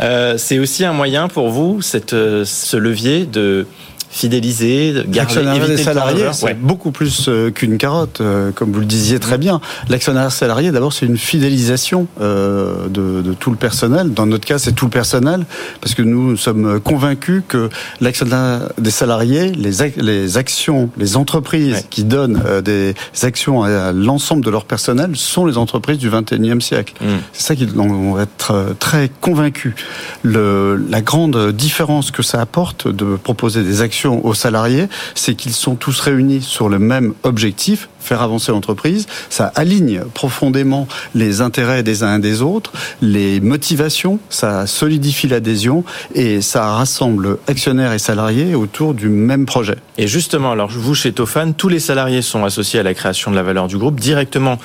Euh, 0.00 0.38
c'est 0.38 0.58
aussi 0.58 0.84
un 0.84 0.92
moyen 0.92 1.26
pour 1.28 1.50
vous, 1.50 1.82
cette, 1.82 2.10
ce 2.10 2.76
levier 2.76 3.26
de 3.26 3.66
fidéliser, 4.10 5.04
garder 5.06 5.66
des 5.68 5.76
salariés, 5.76 6.26
c'est 6.32 6.46
ouais. 6.46 6.54
beaucoup 6.54 6.90
plus 6.90 7.28
euh, 7.28 7.50
qu'une 7.50 7.78
carotte, 7.78 8.20
euh, 8.20 8.50
comme 8.50 8.72
vous 8.72 8.80
le 8.80 8.86
disiez 8.86 9.20
très 9.20 9.38
bien. 9.38 9.60
L'actionnariat 9.88 10.30
salarié, 10.30 10.72
d'abord, 10.72 10.92
c'est 10.92 11.06
une 11.06 11.16
fidélisation 11.16 12.08
euh, 12.20 12.88
de, 12.88 13.22
de, 13.22 13.32
tout 13.34 13.50
le 13.50 13.56
personnel. 13.56 14.12
Dans 14.12 14.26
notre 14.26 14.46
cas, 14.46 14.58
c'est 14.58 14.72
tout 14.72 14.86
le 14.86 14.90
personnel, 14.90 15.46
parce 15.80 15.94
que 15.94 16.02
nous, 16.02 16.30
nous 16.30 16.36
sommes 16.36 16.80
convaincus 16.80 17.44
que 17.46 17.70
l'actionnariat 18.00 18.68
des 18.78 18.90
salariés, 18.90 19.52
les, 19.52 19.80
ac 19.80 19.94
les 19.96 20.36
actions, 20.36 20.90
les 20.98 21.16
entreprises 21.16 21.74
ouais. 21.74 21.84
qui 21.88 22.02
donnent 22.02 22.42
des 22.64 22.94
actions 23.22 23.62
à, 23.62 23.92
l'ensemble 23.92 24.44
de 24.44 24.50
leur 24.50 24.64
personnel 24.64 25.14
sont 25.14 25.46
les 25.46 25.56
entreprises 25.56 25.98
du 25.98 26.10
21e 26.10 26.60
siècle. 26.60 26.94
Mm. 27.00 27.06
C'est 27.32 27.42
ça 27.42 27.54
qu'ils 27.54 27.70
vont 27.70 28.18
être 28.18 28.74
très 28.80 29.08
convaincus. 29.20 29.74
Le, 30.22 30.76
la 30.90 31.00
grande 31.00 31.52
différence 31.52 32.10
que 32.10 32.24
ça 32.24 32.40
apporte 32.40 32.88
de 32.88 33.14
proposer 33.16 33.62
des 33.62 33.82
actions 33.82 33.99
aux 34.08 34.34
salariés, 34.34 34.88
c'est 35.14 35.34
qu'ils 35.34 35.52
sont 35.52 35.74
tous 35.74 36.00
réunis 36.00 36.42
sur 36.42 36.68
le 36.68 36.78
même 36.78 37.14
objectif, 37.22 37.88
faire 38.00 38.22
avancer 38.22 38.52
l'entreprise. 38.52 39.06
Ça 39.28 39.52
aligne 39.54 40.02
profondément 40.14 40.88
les 41.14 41.40
intérêts 41.40 41.82
des 41.82 42.02
uns 42.02 42.16
et 42.16 42.20
des 42.20 42.42
autres, 42.42 42.72
les 43.02 43.40
motivations, 43.40 44.18
ça 44.28 44.66
solidifie 44.66 45.28
l'adhésion 45.28 45.84
et 46.14 46.40
ça 46.40 46.66
rassemble 46.72 47.38
actionnaires 47.46 47.92
et 47.92 47.98
salariés 47.98 48.54
autour 48.54 48.94
du 48.94 49.08
même 49.08 49.46
projet. 49.46 49.76
Et 49.98 50.08
justement, 50.08 50.52
alors 50.52 50.70
vous 50.70 50.94
chez 50.94 51.12
Tofan, 51.12 51.52
tous 51.52 51.68
les 51.68 51.80
salariés 51.80 52.22
sont 52.22 52.44
associés 52.44 52.80
à 52.80 52.82
la 52.82 52.94
création 52.94 53.30
de 53.30 53.36
la 53.36 53.42
valeur 53.42 53.68
du 53.68 53.78
groupe 53.78 54.00
directement 54.00 54.58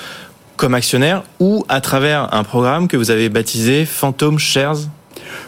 comme 0.55 0.73
actionnaires 0.73 1.23
ou 1.39 1.65
à 1.67 1.81
travers 1.81 2.33
un 2.33 2.43
programme 2.43 2.87
que 2.87 2.97
vous 2.97 3.11
avez 3.11 3.29
baptisé 3.29 3.85
Phantom 3.85 4.39
Shares? 4.39 4.87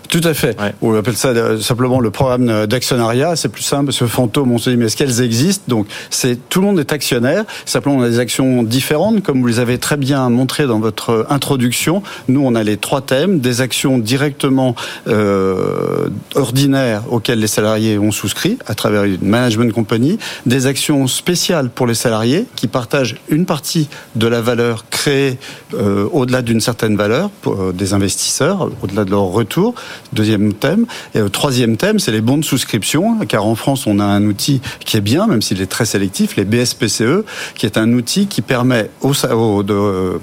Tout 0.10 0.22
à 0.24 0.34
fait. 0.34 0.58
On 0.82 0.96
appelle 0.96 1.16
ça 1.16 1.30
euh, 1.30 1.60
simplement 1.60 2.00
le 2.00 2.12
programme 2.12 2.66
d'actionnariat. 2.66 3.36
C'est 3.36 3.50
plus 3.50 3.64
simple 3.64 3.94
que 3.94 4.08
fantôme, 4.08 4.52
on 4.52 4.58
se 4.58 4.70
dit 4.70 4.78
mais 4.78 4.86
est-ce 4.86 4.98
qu'elles 4.98 5.22
existent? 5.22 5.66
Donc 5.68 5.88
c'est 6.10 6.50
tout 6.50 6.62
le 6.62 6.68
monde 6.68 6.80
est 6.80 6.94
actionnaire. 6.94 7.46
Simplement 7.66 7.98
on 7.98 8.02
a 8.02 8.10
des 8.10 8.20
actions 8.20 8.64
différentes, 8.64 9.24
comme 9.24 9.42
vous 9.42 9.48
les 9.48 9.60
avez 9.60 9.78
très 9.78 9.98
bien 9.98 10.30
montré 10.30 10.68
dans 10.68 10.80
votre 10.80 11.26
introduction. 11.30 12.04
Nous 12.28 12.42
on 12.44 12.56
a 12.56 12.64
les 12.64 12.78
trois 12.78 13.02
thèmes 13.02 13.40
des 13.40 13.62
actions 13.62 13.98
directement 13.98 14.76
euh, 15.08 16.08
ordinaires 16.36 17.04
auxquelles 17.10 17.40
les 17.40 17.48
salariés 17.48 17.98
ont 17.98 18.12
souscrit 18.12 18.58
à 18.68 18.76
travers 18.76 19.04
une 19.04 19.18
management 19.22 19.74
company, 19.74 20.18
des 20.46 20.66
actions 20.68 21.08
spéciales 21.08 21.70
pour 21.70 21.88
les 21.88 21.96
salariés 21.96 22.46
qui 22.56 22.68
partagent 22.68 23.16
une 23.30 23.46
partie 23.46 23.90
de 24.16 24.28
la 24.28 24.42
valeur 24.42 24.86
créée 24.90 25.38
euh, 25.74 26.08
au-delà 26.12 26.42
d'une 26.42 26.62
certaine 26.62 26.96
valeur 26.96 27.30
pour 27.42 27.62
euh, 27.62 27.72
des 27.74 27.94
investisseurs, 27.94 28.70
au-delà 28.82 29.06
de 29.06 29.12
leur 29.12 29.24
retour 29.24 29.76
Deuxième 30.14 30.54
thème. 30.54 30.86
Et 31.16 31.20
le 31.20 31.30
troisième 31.30 31.78
thème, 31.78 32.00
c'est 32.00 32.12
les 32.12 32.22
bons 32.22 32.38
de 32.38 32.46
souscription, 32.46 33.18
car 33.28 33.46
en 33.46 33.56
France, 33.56 33.88
on 33.88 34.00
a 34.00 34.06
un 34.06 34.26
outil 34.26 34.62
qui 34.86 34.98
est 34.98 35.02
bien, 35.02 35.28
même 35.28 35.42
s'il 35.42 35.62
est 35.62 35.68
très 35.68 35.86
sélectif, 35.86 36.36
les 36.36 36.46
BSPCE, 36.46 37.24
qui 37.56 37.66
est 37.66 37.78
un 37.78 37.92
outil 37.94 38.28
qui 38.28 38.42
permet 38.42 38.90
aux, 39.02 39.64
de 39.64 39.74
euh, 39.74 40.18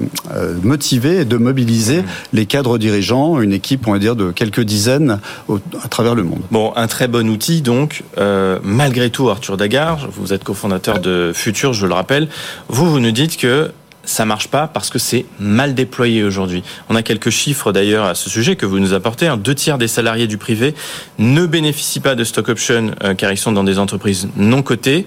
motiver 0.62 1.20
et 1.20 1.24
de 1.24 1.36
mobiliser 1.36 2.02
mmh. 2.02 2.06
les 2.32 2.46
cadres 2.46 2.78
dirigeants, 2.78 3.40
une 3.40 3.52
équipe, 3.52 3.86
on 3.86 3.92
va 3.92 3.98
dire, 3.98 4.16
de 4.16 4.30
quelques 4.30 4.62
dizaines 4.62 5.18
à 5.82 5.88
travers 5.88 6.14
le 6.14 6.22
monde. 6.22 6.42
Bon, 6.50 6.72
un 6.76 6.86
très 6.86 7.08
bon 7.08 7.28
outil, 7.28 7.62
donc, 7.62 8.02
euh, 8.18 8.58
malgré 8.62 9.10
tout, 9.10 9.28
Arthur 9.30 9.56
Dagard, 9.56 10.08
vous 10.12 10.32
êtes 10.32 10.44
cofondateur 10.44 10.98
de 10.98 11.32
Futur, 11.34 11.72
je 11.72 11.86
le 11.86 11.94
rappelle, 11.94 12.28
vous, 12.68 12.90
vous 12.90 13.00
nous 13.00 13.12
dites 13.12 13.36
que 13.36 13.70
ça 14.04 14.24
marche 14.24 14.48
pas 14.48 14.66
parce 14.66 14.90
que 14.90 14.98
c'est 14.98 15.26
mal 15.38 15.74
déployé 15.74 16.22
aujourd'hui. 16.22 16.62
On 16.88 16.96
a 16.96 17.02
quelques 17.02 17.30
chiffres 17.30 17.72
d'ailleurs 17.72 18.06
à 18.06 18.14
ce 18.14 18.30
sujet 18.30 18.56
que 18.56 18.66
vous 18.66 18.78
nous 18.78 18.92
apportez. 18.92 19.32
Deux 19.38 19.54
tiers 19.54 19.78
des 19.78 19.88
salariés 19.88 20.26
du 20.26 20.38
privé 20.38 20.74
ne 21.18 21.46
bénéficient 21.46 22.00
pas 22.00 22.14
de 22.14 22.24
stock 22.24 22.48
option 22.48 22.92
euh, 23.02 23.14
car 23.14 23.32
ils 23.32 23.38
sont 23.38 23.52
dans 23.52 23.64
des 23.64 23.78
entreprises 23.78 24.28
non 24.36 24.62
cotées. 24.62 25.06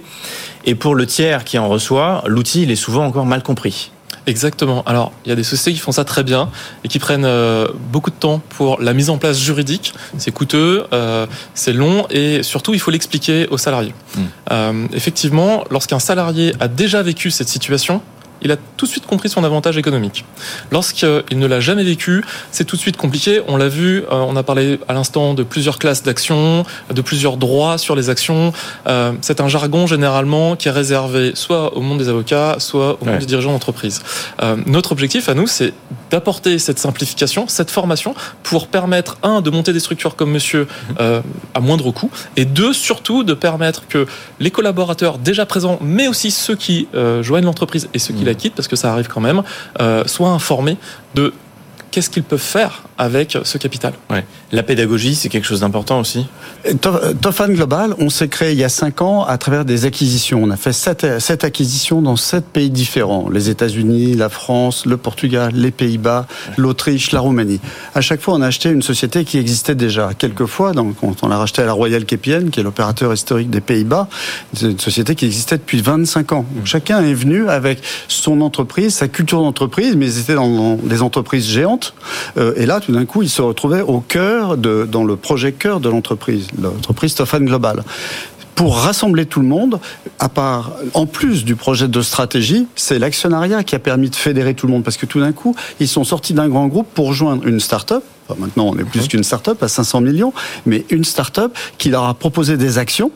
Et 0.66 0.76
pour 0.76 0.96
le 0.96 1.06
tiers 1.06 1.44
qui 1.44 1.58
en 1.58 1.68
reçoit, 1.68 2.24
l'outil 2.28 2.64
il 2.64 2.72
est 2.72 2.76
souvent 2.76 3.06
encore 3.06 3.26
mal 3.26 3.44
compris. 3.44 3.92
Exactement. 4.26 4.84
Alors, 4.86 5.14
il 5.24 5.30
y 5.30 5.32
a 5.32 5.36
des 5.36 5.44
sociétés 5.44 5.74
qui 5.74 5.80
font 5.80 5.94
ça 5.94 6.04
très 6.04 6.24
bien 6.24 6.50
et 6.84 6.90
qui 6.90 7.00
prennent 7.00 7.24
euh, 7.24 7.68
beaucoup 7.92 8.10
de 8.10 8.16
temps 8.16 8.42
pour 8.50 8.82
la 8.82 8.94
mise 8.94 9.10
en 9.10 9.18
place 9.18 9.40
juridique. 9.40 9.94
C'est 10.18 10.32
coûteux, 10.32 10.86
euh, 10.92 11.26
c'est 11.54 11.72
long 11.72 12.06
et 12.10 12.44
surtout, 12.44 12.74
il 12.74 12.80
faut 12.82 12.92
l'expliquer 12.92 13.48
aux 13.48 13.58
salariés. 13.58 13.94
Hmm. 14.16 14.88
effectivement, 14.94 15.64
lorsqu'un 15.72 16.00
salarié 16.00 16.54
a 16.60 16.68
déjà 16.68 17.02
vécu 17.04 17.32
cette 17.32 17.48
situation, 17.48 18.02
il 18.42 18.52
a 18.52 18.58
tout 18.78 18.86
de 18.86 18.92
suite 18.92 19.06
compris 19.06 19.30
son 19.30 19.44
avantage 19.44 19.78
économique. 19.78 20.26
Lorsqu'il 20.72 21.40
ne 21.40 21.48
l'a 21.48 21.60
jamais 21.60 21.84
vécu, 21.84 22.24
c'est 22.52 22.66
tout 22.66 22.76
de 22.76 22.82
suite 22.82 22.98
compliqué. 22.98 23.42
On 23.48 23.58
l'a 23.58 23.68
vu, 23.68 24.00
euh, 24.00 24.06
on 24.12 24.36
a 24.36 24.44
parlé 24.44 24.80
à 24.88 24.94
l'instant 24.94 25.34
de 25.34 25.44
plusieurs 25.44 25.80
classes 25.80 26.04
d'actions, 26.04 26.64
de 26.94 27.02
plusieurs 27.02 27.38
droits 27.38 27.78
sur 27.78 27.96
les 27.96 28.10
actions. 28.10 28.54
Euh, 28.88 29.14
c'est 29.22 29.42
un 29.42 29.48
jargon 29.48 29.88
généralement 29.88 30.56
qui 30.56 30.68
est 30.68 30.72
réservé 30.72 31.32
soit 31.36 31.76
au 31.76 31.82
monde 31.82 31.98
des 31.98 32.10
avocats, 32.10 32.58
soit 32.60 33.02
au 33.02 33.06
monde 33.06 33.20
des 33.20 33.26
dirigeants 33.26 33.52
d'entreprise. 33.52 34.02
Euh, 34.44 34.56
notre 34.66 34.92
objectif 34.92 35.30
à 35.30 35.34
nous, 35.34 35.48
c'est 35.48 35.74
d'apporter 36.12 36.60
cette 36.60 36.80
simplification, 36.80 37.48
cette 37.48 37.72
formation, 37.72 38.16
pour 38.44 38.68
permettre, 38.68 39.18
un, 39.24 39.42
de 39.42 39.50
monter 39.50 39.74
des 39.74 39.80
structures 39.80 40.16
comme 40.16 40.32
monsieur 40.32 40.68
mhm. 40.90 41.22
à 41.54 41.60
moindre 41.60 41.92
coût, 41.92 42.10
et 42.38 42.46
deux, 42.46 42.72
surtout, 42.72 43.24
de 43.24 43.34
permettre 43.34 43.88
que 43.88 44.06
les 44.40 44.50
collaborateurs 44.50 45.18
déjà 45.18 45.46
présents, 45.46 45.80
mais 45.82 46.08
aussi 46.08 46.32
ceux 46.32 46.56
qui 46.56 46.88
joignent 47.22 47.46
l'entreprise 47.46 47.90
et 47.94 48.00
ceux 48.00 48.14
qui 48.14 48.24
la 48.28 48.36
quitte, 48.36 48.56
parce 48.56 48.68
que 48.68 48.76
ça 48.76 48.92
arrive 48.92 49.08
quand 49.08 49.22
même, 49.22 49.42
euh, 49.82 50.04
soient 50.06 50.30
informés 50.30 50.78
de 51.16 51.34
qu'est-ce 51.92 52.10
qu'ils 52.10 52.24
peuvent 52.24 52.40
faire 52.40 52.84
avec 52.98 53.38
ce 53.44 53.58
capital. 53.58 53.94
Ouais. 54.10 54.26
La 54.52 54.64
pédagogie, 54.64 55.16
c'est 55.16 55.30
quelque 55.30 55.46
chose 55.46 55.60
d'important 55.60 56.00
aussi. 56.00 56.26
Tofan 57.22 57.50
Global, 57.50 57.94
on 58.00 58.10
s'est 58.10 58.28
créé 58.28 58.54
il 58.54 58.58
y 58.58 58.64
a 58.64 58.70
cinq 58.70 59.02
ans 59.02 59.24
à 59.24 59.38
travers 59.38 59.66
des 59.66 59.86
acquisitions. 59.86 60.42
On 60.44 60.50
a 60.50 60.58
fait 60.58 60.74
sept, 60.74 61.04
acquisitions 61.44 62.02
dans 62.02 62.16
sept 62.16 62.46
pays 62.46 62.70
différents 62.70 63.30
les 63.30 63.50
États-Unis, 63.50 64.16
la 64.16 64.30
France, 64.30 64.86
le 64.86 64.98
Portugal, 64.98 65.52
les 65.54 65.72
Pays-Bas, 65.72 66.28
l'Autriche, 66.58 67.12
la 67.12 67.20
Roumanie. 67.20 67.60
À 67.94 68.02
chaque 68.02 68.22
fois, 68.22 68.34
on 68.36 68.42
a 68.42 68.48
acheté 68.48 68.70
une 68.70 68.82
société 68.82 69.26
qui 69.26 69.38
existait 69.38 69.76
déjà. 69.76 70.12
Quelquefois, 70.18 70.72
donc, 70.72 70.96
quand 71.00 71.24
on 71.24 71.28
l'a 71.28 71.38
racheté 71.38 71.62
à 71.62 71.66
la 71.66 71.74
Royal 71.74 72.06
KPN, 72.06 72.50
qui 72.50 72.60
est 72.60 72.64
l'opérateur 72.64 73.14
historique 73.14 73.50
des 73.50 73.62
Pays-Bas, 73.62 74.08
c'est 74.54 74.72
une 74.72 74.80
société 74.80 75.16
qui 75.16 75.26
existait 75.26 75.58
depuis 75.58 75.82
25 75.82 76.32
ans. 76.32 76.46
Donc, 76.56 76.66
chacun 76.66 77.04
est 77.04 77.14
venu 77.14 77.48
avec 77.50 77.82
son 78.08 78.42
entreprise, 78.42 78.96
sa 78.96 79.08
culture 79.08 79.42
d'entreprise, 79.42 79.96
mais 79.96 80.08
ils 80.08 80.20
étaient 80.20 80.36
dans 80.36 80.76
des 80.76 81.02
entreprises 81.02 81.46
géantes. 81.48 81.77
Euh, 82.38 82.54
et 82.56 82.66
là, 82.66 82.80
tout 82.80 82.92
d'un 82.92 83.06
coup, 83.06 83.22
ils 83.22 83.30
se 83.30 83.42
retrouvaient 83.42 83.82
au 83.82 84.00
cœur, 84.00 84.58
de, 84.58 84.88
dans 84.90 85.04
le 85.04 85.16
projet 85.16 85.52
cœur 85.52 85.80
de 85.80 85.90
l'entreprise, 85.90 86.48
l'entreprise 86.62 87.12
Stofan 87.12 87.46
Global. 87.46 87.84
Pour 88.56 88.78
rassembler 88.78 89.28
tout 89.28 89.40
le 89.40 89.48
monde, 89.48 89.80
à 90.18 90.30
part, 90.30 90.72
en 90.96 91.06
plus 91.06 91.46
du 91.46 91.56
projet 91.56 91.88
de 91.88 92.02
stratégie, 92.02 92.68
c'est 92.76 92.98
l'actionnariat 92.98 93.64
qui 93.64 93.76
a 93.76 93.80
permis 93.80 94.10
de 94.10 94.16
fédérer 94.16 94.56
tout 94.56 94.66
le 94.66 94.74
monde. 94.74 94.84
Parce 94.84 94.98
que 94.98 95.06
tout 95.06 95.20
d'un 95.20 95.32
coup, 95.32 95.56
ils 95.80 95.88
sont 95.88 96.04
sortis 96.04 96.34
d'un 96.34 96.50
grand 96.50 96.68
groupe 96.68 96.88
pour 96.94 97.14
joindre 97.14 97.46
une 97.46 97.60
start-up. 97.60 98.04
maintenant, 98.40 98.66
on 98.66 98.78
est 98.80 98.84
plus 98.84 99.08
qu'une 99.08 99.24
start-up 99.24 99.62
à 99.62 99.68
500 99.68 100.02
millions, 100.02 100.34
mais 100.66 100.86
une 100.90 101.04
start-up 101.04 101.56
qui 101.78 101.90
leur 101.90 102.06
a 102.06 102.16
proposé 102.16 102.58
des 102.58 102.80
actions 102.80 103.12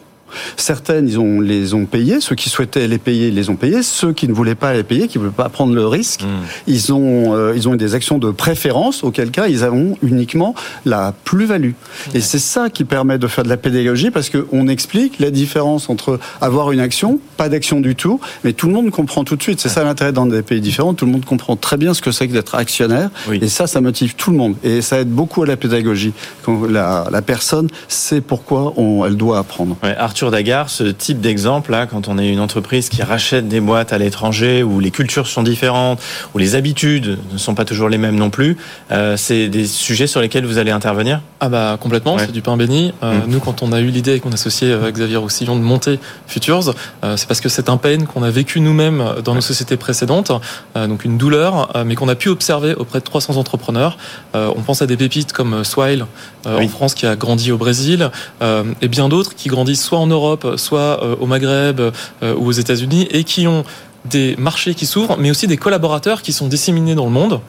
Certaines, 0.57 1.07
ils 1.07 1.19
ont, 1.19 1.41
les 1.41 1.73
ont 1.73 1.85
payées. 1.85 2.21
Ceux 2.21 2.35
qui 2.35 2.49
souhaitaient 2.49 2.87
les 2.87 2.97
payer, 2.97 3.31
les 3.31 3.49
ont 3.49 3.55
payées. 3.55 3.83
Ceux 3.83 4.13
qui 4.13 4.27
ne 4.27 4.33
voulaient 4.33 4.55
pas 4.55 4.73
les 4.73 4.83
payer, 4.83 5.07
qui 5.07 5.17
ne 5.17 5.23
voulaient 5.23 5.35
pas 5.35 5.49
prendre 5.49 5.73
le 5.73 5.87
risque, 5.87 6.23
hmm. 6.23 6.45
ils 6.67 6.93
ont, 6.93 7.35
euh, 7.35 7.53
ils 7.55 7.67
ont 7.67 7.73
eu 7.73 7.77
des 7.77 7.95
actions 7.95 8.17
de 8.17 8.31
préférence, 8.31 9.03
auquel 9.03 9.31
cas 9.31 9.47
ils 9.47 9.63
ont 9.63 9.97
uniquement 10.01 10.55
la 10.85 11.13
plus-value. 11.23 11.71
Et 12.13 12.21
c'est 12.21 12.39
ça 12.39 12.69
qui 12.69 12.85
permet 12.85 13.17
de 13.17 13.27
faire 13.27 13.43
de 13.43 13.49
la 13.49 13.57
pédagogie 13.57 14.11
parce 14.11 14.29
qu'on 14.29 14.67
explique 14.67 15.19
la 15.19 15.31
différence 15.31 15.89
entre 15.89 16.19
avoir 16.39 16.71
une 16.71 16.79
action, 16.79 17.19
pas 17.37 17.49
d'action 17.49 17.79
du 17.79 17.95
tout, 17.95 18.19
mais 18.43 18.53
tout 18.53 18.67
le 18.67 18.73
monde 18.73 18.91
comprend 18.91 19.23
tout 19.23 19.35
de 19.35 19.43
suite. 19.43 19.59
C'est 19.59 19.69
ça 19.69 19.83
l'intérêt 19.83 20.11
dans 20.11 20.25
des 20.25 20.41
pays 20.41 20.61
différents. 20.61 20.93
Tout 20.93 21.05
le 21.05 21.11
monde 21.11 21.25
comprend 21.25 21.55
très 21.55 21.77
bien 21.77 21.93
ce 21.93 22.01
que 22.01 22.11
c'est 22.11 22.27
que 22.27 22.33
d'être 22.33 22.55
actionnaire. 22.55 23.09
Et 23.31 23.47
ça, 23.47 23.67
ça 23.67 23.81
motive 23.81 24.15
tout 24.15 24.31
le 24.31 24.37
monde. 24.37 24.55
Et 24.63 24.81
ça 24.81 24.99
aide 24.99 25.09
beaucoup 25.09 25.43
à 25.43 25.45
la 25.45 25.57
pédagogie. 25.57 26.13
Quand 26.43 26.65
la, 26.67 27.07
la 27.11 27.21
personne 27.21 27.67
sait 27.87 28.21
pourquoi 28.21 28.73
on, 28.77 29.05
elle 29.05 29.15
doit 29.15 29.39
apprendre. 29.39 29.77
Arthur 29.97 30.20
Arthur 30.21 30.69
ce 30.69 30.83
type 30.83 31.19
d'exemple 31.19 31.71
là, 31.71 31.85
quand 31.85 32.07
on 32.07 32.17
est 32.17 32.29
une 32.29 32.39
entreprise 32.39 32.89
qui 32.89 33.01
rachète 33.01 33.47
des 33.47 33.59
boîtes 33.59 33.93
à 33.93 33.97
l'étranger, 33.97 34.63
où 34.63 34.79
les 34.79 34.91
cultures 34.91 35.27
sont 35.27 35.43
différentes, 35.43 36.01
où 36.33 36.37
les 36.37 36.55
habitudes 36.55 37.17
ne 37.31 37.37
sont 37.37 37.55
pas 37.55 37.65
toujours 37.65 37.89
les 37.89 37.97
mêmes 37.97 38.15
non 38.15 38.29
plus, 38.29 38.57
euh, 38.91 39.17
c'est 39.17 39.47
des 39.47 39.65
sujets 39.65 40.07
sur 40.07 40.21
lesquels 40.21 40.45
vous 40.45 40.57
allez 40.57 40.71
intervenir? 40.71 41.21
Ah 41.39 41.49
bah 41.49 41.77
complètement, 41.79 42.17
c'est 42.17 42.31
du 42.31 42.41
pain 42.41 42.57
béni. 42.57 42.93
Euh, 43.03 43.13
mmh. 43.13 43.23
Nous, 43.27 43.39
quand 43.39 43.63
on 43.63 43.71
a 43.71 43.79
eu 43.79 43.87
l'idée 43.87 44.15
et 44.15 44.19
qu'on 44.19 44.31
a 44.31 44.35
associé 44.35 44.71
avec 44.71 44.95
Xavier 44.95 45.17
Roussillon 45.17 45.55
de 45.55 45.61
monter 45.61 45.99
Futures, 46.27 46.73
euh, 47.03 47.17
c'est 47.17 47.27
parce 47.27 47.41
que 47.41 47.49
c'est 47.49 47.69
un 47.69 47.77
pain 47.77 48.05
qu'on 48.05 48.23
a 48.23 48.29
vécu 48.29 48.59
nous-mêmes 48.59 49.03
dans 49.23 49.35
nos 49.35 49.41
sociétés 49.41 49.77
précédentes, 49.77 50.31
donc 50.75 51.05
une 51.05 51.17
douleur, 51.17 51.69
mais 51.85 51.95
qu'on 51.95 52.09
a 52.09 52.15
pu 52.15 52.29
observer 52.29 52.75
auprès 52.75 52.99
de 52.99 53.03
300 53.03 53.37
entrepreneurs. 53.37 53.97
on 54.33 54.61
pense 54.61 54.81
à 54.81 54.87
des 54.87 54.97
pépites 54.97 55.33
comme 55.33 55.63
Swile 55.63 56.05
en 56.45 56.67
France 56.67 56.93
qui 56.93 57.05
a 57.05 57.15
grandi 57.15 57.51
au 57.51 57.57
Brésil, 57.57 58.09
et 58.41 58.87
bien 58.87 59.09
d'autres 59.09 59.35
qui 59.35 59.49
grandissent 59.49 59.83
soit 59.83 59.99
en 59.99 60.10
Europe, 60.11 60.55
soit 60.57 61.03
euh, 61.03 61.15
au 61.19 61.25
Maghreb 61.25 61.79
euh, 61.81 62.35
ou 62.35 62.47
aux 62.47 62.51
États-Unis, 62.51 63.07
et 63.11 63.23
qui 63.23 63.47
ont 63.47 63.63
des 64.05 64.35
marchés 64.37 64.73
qui 64.73 64.85
s'ouvrent, 64.85 65.17
mais 65.17 65.29
aussi 65.29 65.47
des 65.47 65.57
collaborateurs 65.57 66.21
qui 66.21 66.33
sont 66.33 66.47
disséminés 66.47 66.95
dans 66.95 67.05
le 67.05 67.11
monde 67.11 67.39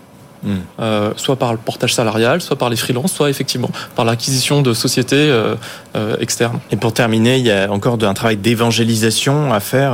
Euh, 0.80 1.12
soit 1.16 1.36
par 1.36 1.52
le 1.52 1.58
portage 1.58 1.94
salarial, 1.94 2.40
soit 2.40 2.56
par 2.56 2.68
les 2.68 2.76
freelances, 2.76 3.12
soit 3.12 3.30
effectivement 3.30 3.70
par 3.94 4.04
l'acquisition 4.04 4.62
de 4.62 4.74
sociétés 4.74 5.16
euh, 5.16 5.54
euh, 5.94 6.16
externes. 6.18 6.58
Et 6.70 6.76
pour 6.76 6.92
terminer, 6.92 7.38
il 7.38 7.46
y 7.46 7.50
a 7.50 7.70
encore 7.70 7.98
un 8.02 8.14
travail 8.14 8.36
d'évangélisation 8.36 9.52
à 9.52 9.60
faire 9.60 9.92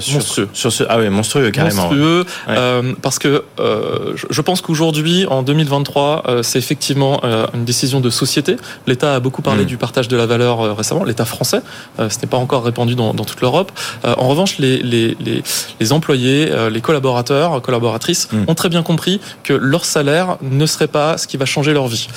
sur, 0.00 0.14
monstrueux. 0.14 0.48
sur 0.52 0.72
ce 0.72 0.84
ah 0.88 0.98
ouais 0.98 1.10
monstrueux 1.10 1.50
carrément 1.50 1.82
monstrueux 1.82 2.24
parce 3.02 3.18
que 3.18 3.44
je 3.58 4.40
pense 4.40 4.60
qu'aujourd'hui 4.60 5.26
en 5.26 5.42
2023 5.42 6.24
c'est 6.42 6.58
effectivement 6.58 7.20
une 7.54 7.64
décision 7.64 8.00
de 8.00 8.10
société. 8.10 8.56
L'État 8.86 9.14
a 9.14 9.20
beaucoup 9.20 9.42
parlé 9.42 9.64
hmm. 9.64 9.66
du 9.66 9.76
partage 9.76 10.08
de 10.08 10.16
la 10.16 10.26
valeur 10.26 10.76
récemment, 10.76 11.04
l'État 11.04 11.24
français, 11.24 11.60
ce 11.98 12.04
n'est 12.04 12.28
pas 12.28 12.38
encore 12.38 12.64
répandu 12.64 12.94
dans, 12.94 13.12
toute 13.14 13.40
l'Europe. 13.40 13.70
en 14.04 14.28
revanche, 14.28 14.58
les, 14.58 14.78
les, 14.78 15.16
les, 15.20 15.42
les 15.80 15.92
employés, 15.92 16.50
les 16.70 16.80
collaborateurs, 16.80 17.60
collaboratrices 17.62 18.28
hmm. 18.32 18.44
ont 18.48 18.54
très 18.54 18.68
bien 18.68 18.82
compris 18.82 19.20
que 19.42 19.52
leur 19.52 19.83
salaire 19.84 20.36
ne 20.42 20.66
serait 20.66 20.88
pas 20.88 21.18
ce 21.18 21.26
qui 21.26 21.36
va 21.36 21.44
changer 21.44 21.72
leur 21.72 21.88
vie. 21.88 22.08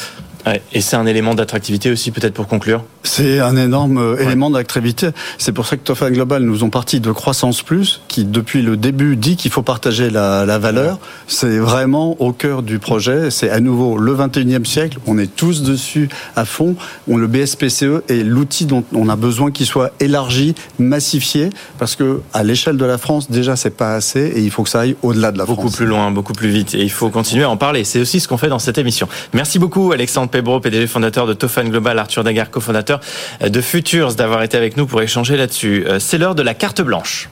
Et 0.74 0.82
c'est 0.82 0.96
un 0.96 1.06
élément 1.06 1.36
d'attractivité 1.36 1.92
aussi, 1.92 2.12
peut-être 2.12 2.34
pour 2.34 2.48
conclure 2.48 2.84
C'est 3.04 3.40
un 3.40 3.56
énorme 3.58 3.98
euh, 3.98 4.20
élément 4.20 4.50
d'attractivité. 4.50 5.10
C'est 5.38 5.52
pour 5.52 5.66
ça 5.66 5.78
que 5.78 5.84
Tofan 5.84 6.12
Global 6.12 6.44
nous 6.44 6.64
ont 6.64 6.70
parti 6.70 7.00
de 7.00 7.12
Croissance 7.12 7.62
Plus, 7.62 8.02
qui 8.08 8.26
depuis 8.26 8.62
le 8.62 8.78
début 8.78 9.16
dit 9.16 9.36
qu'il 9.36 9.52
faut 9.52 9.62
partager 9.62 10.10
la, 10.10 10.46
la 10.46 10.60
valeur. 10.60 11.00
C'est 11.28 11.58
vraiment 11.58 12.20
au 12.22 12.32
cœur 12.32 12.64
du 12.64 12.80
projet. 12.80 13.32
C'est 13.32 13.50
à 13.50 13.60
nouveau 13.60 13.98
le 13.98 14.16
21e 14.16 14.66
siècle. 14.66 14.98
On 15.08 15.18
est 15.18 15.34
tous 15.34 15.64
dessus 15.64 16.10
à 16.36 16.46
fond. 16.46 16.76
On, 17.08 17.18
le 17.18 17.28
BSPCE 17.28 18.04
est 18.10 18.24
l'outil 18.24 18.66
dont 18.66 18.84
on 18.94 19.10
a 19.10 19.16
besoin 19.16 19.52
qu'il 19.52 19.66
soit 19.66 19.92
élargi, 20.00 20.56
massifié, 20.80 21.50
parce 21.78 21.96
que 21.96 22.22
à 22.34 22.44
l'échelle 22.44 22.78
de 22.78 22.86
la 22.86 22.98
France, 22.98 23.30
déjà, 23.32 23.56
c'est 23.56 23.76
pas 23.76 23.96
assez 23.96 24.20
et 24.20 24.42
il 24.42 24.52
faut 24.52 24.64
que 24.64 24.70
ça 24.70 24.82
aille 24.82 24.96
au-delà 25.02 25.32
de 25.32 25.38
la 25.38 25.46
beaucoup 25.46 25.62
France. 25.62 25.72
Beaucoup 25.72 25.78
plus 25.78 25.86
loin, 25.86 26.12
beaucoup 26.12 26.34
plus 26.34 26.50
vite. 26.50 26.76
Et 26.76 26.84
il 26.84 26.92
faut 26.92 27.10
continuer 27.10 27.44
à 27.44 27.50
en 27.50 27.58
parler. 27.58 27.84
C'est 27.84 28.00
aussi 28.00 28.20
ce 28.20 28.28
qu'on 28.28 28.38
fait 28.38 28.50
dans 28.50 28.60
cette 28.60 28.78
émission. 28.78 29.08
Merci 29.34 29.60
beaucoup, 29.60 29.92
Alexandre 29.92 30.30
PDG 30.41 30.88
fondateur 30.88 31.28
de 31.28 31.34
Tofan 31.34 31.65
Global, 31.65 31.97
Arthur 32.00 32.23
Dagar, 32.23 32.50
cofondateur 32.50 33.00
de 33.41 33.62
Futures, 33.62 34.13
d'avoir 34.15 34.43
été 34.43 34.58
avec 34.58 34.78
nous 34.78 34.86
pour 34.86 35.02
échanger 35.02 35.38
là-dessus. 35.38 35.86
Euh, 35.88 36.00
c'est 36.00 36.17
l'heure 36.17 36.36
de 36.36 36.41
la 36.41 36.54
carte 36.54 36.82
blanche. 36.82 37.30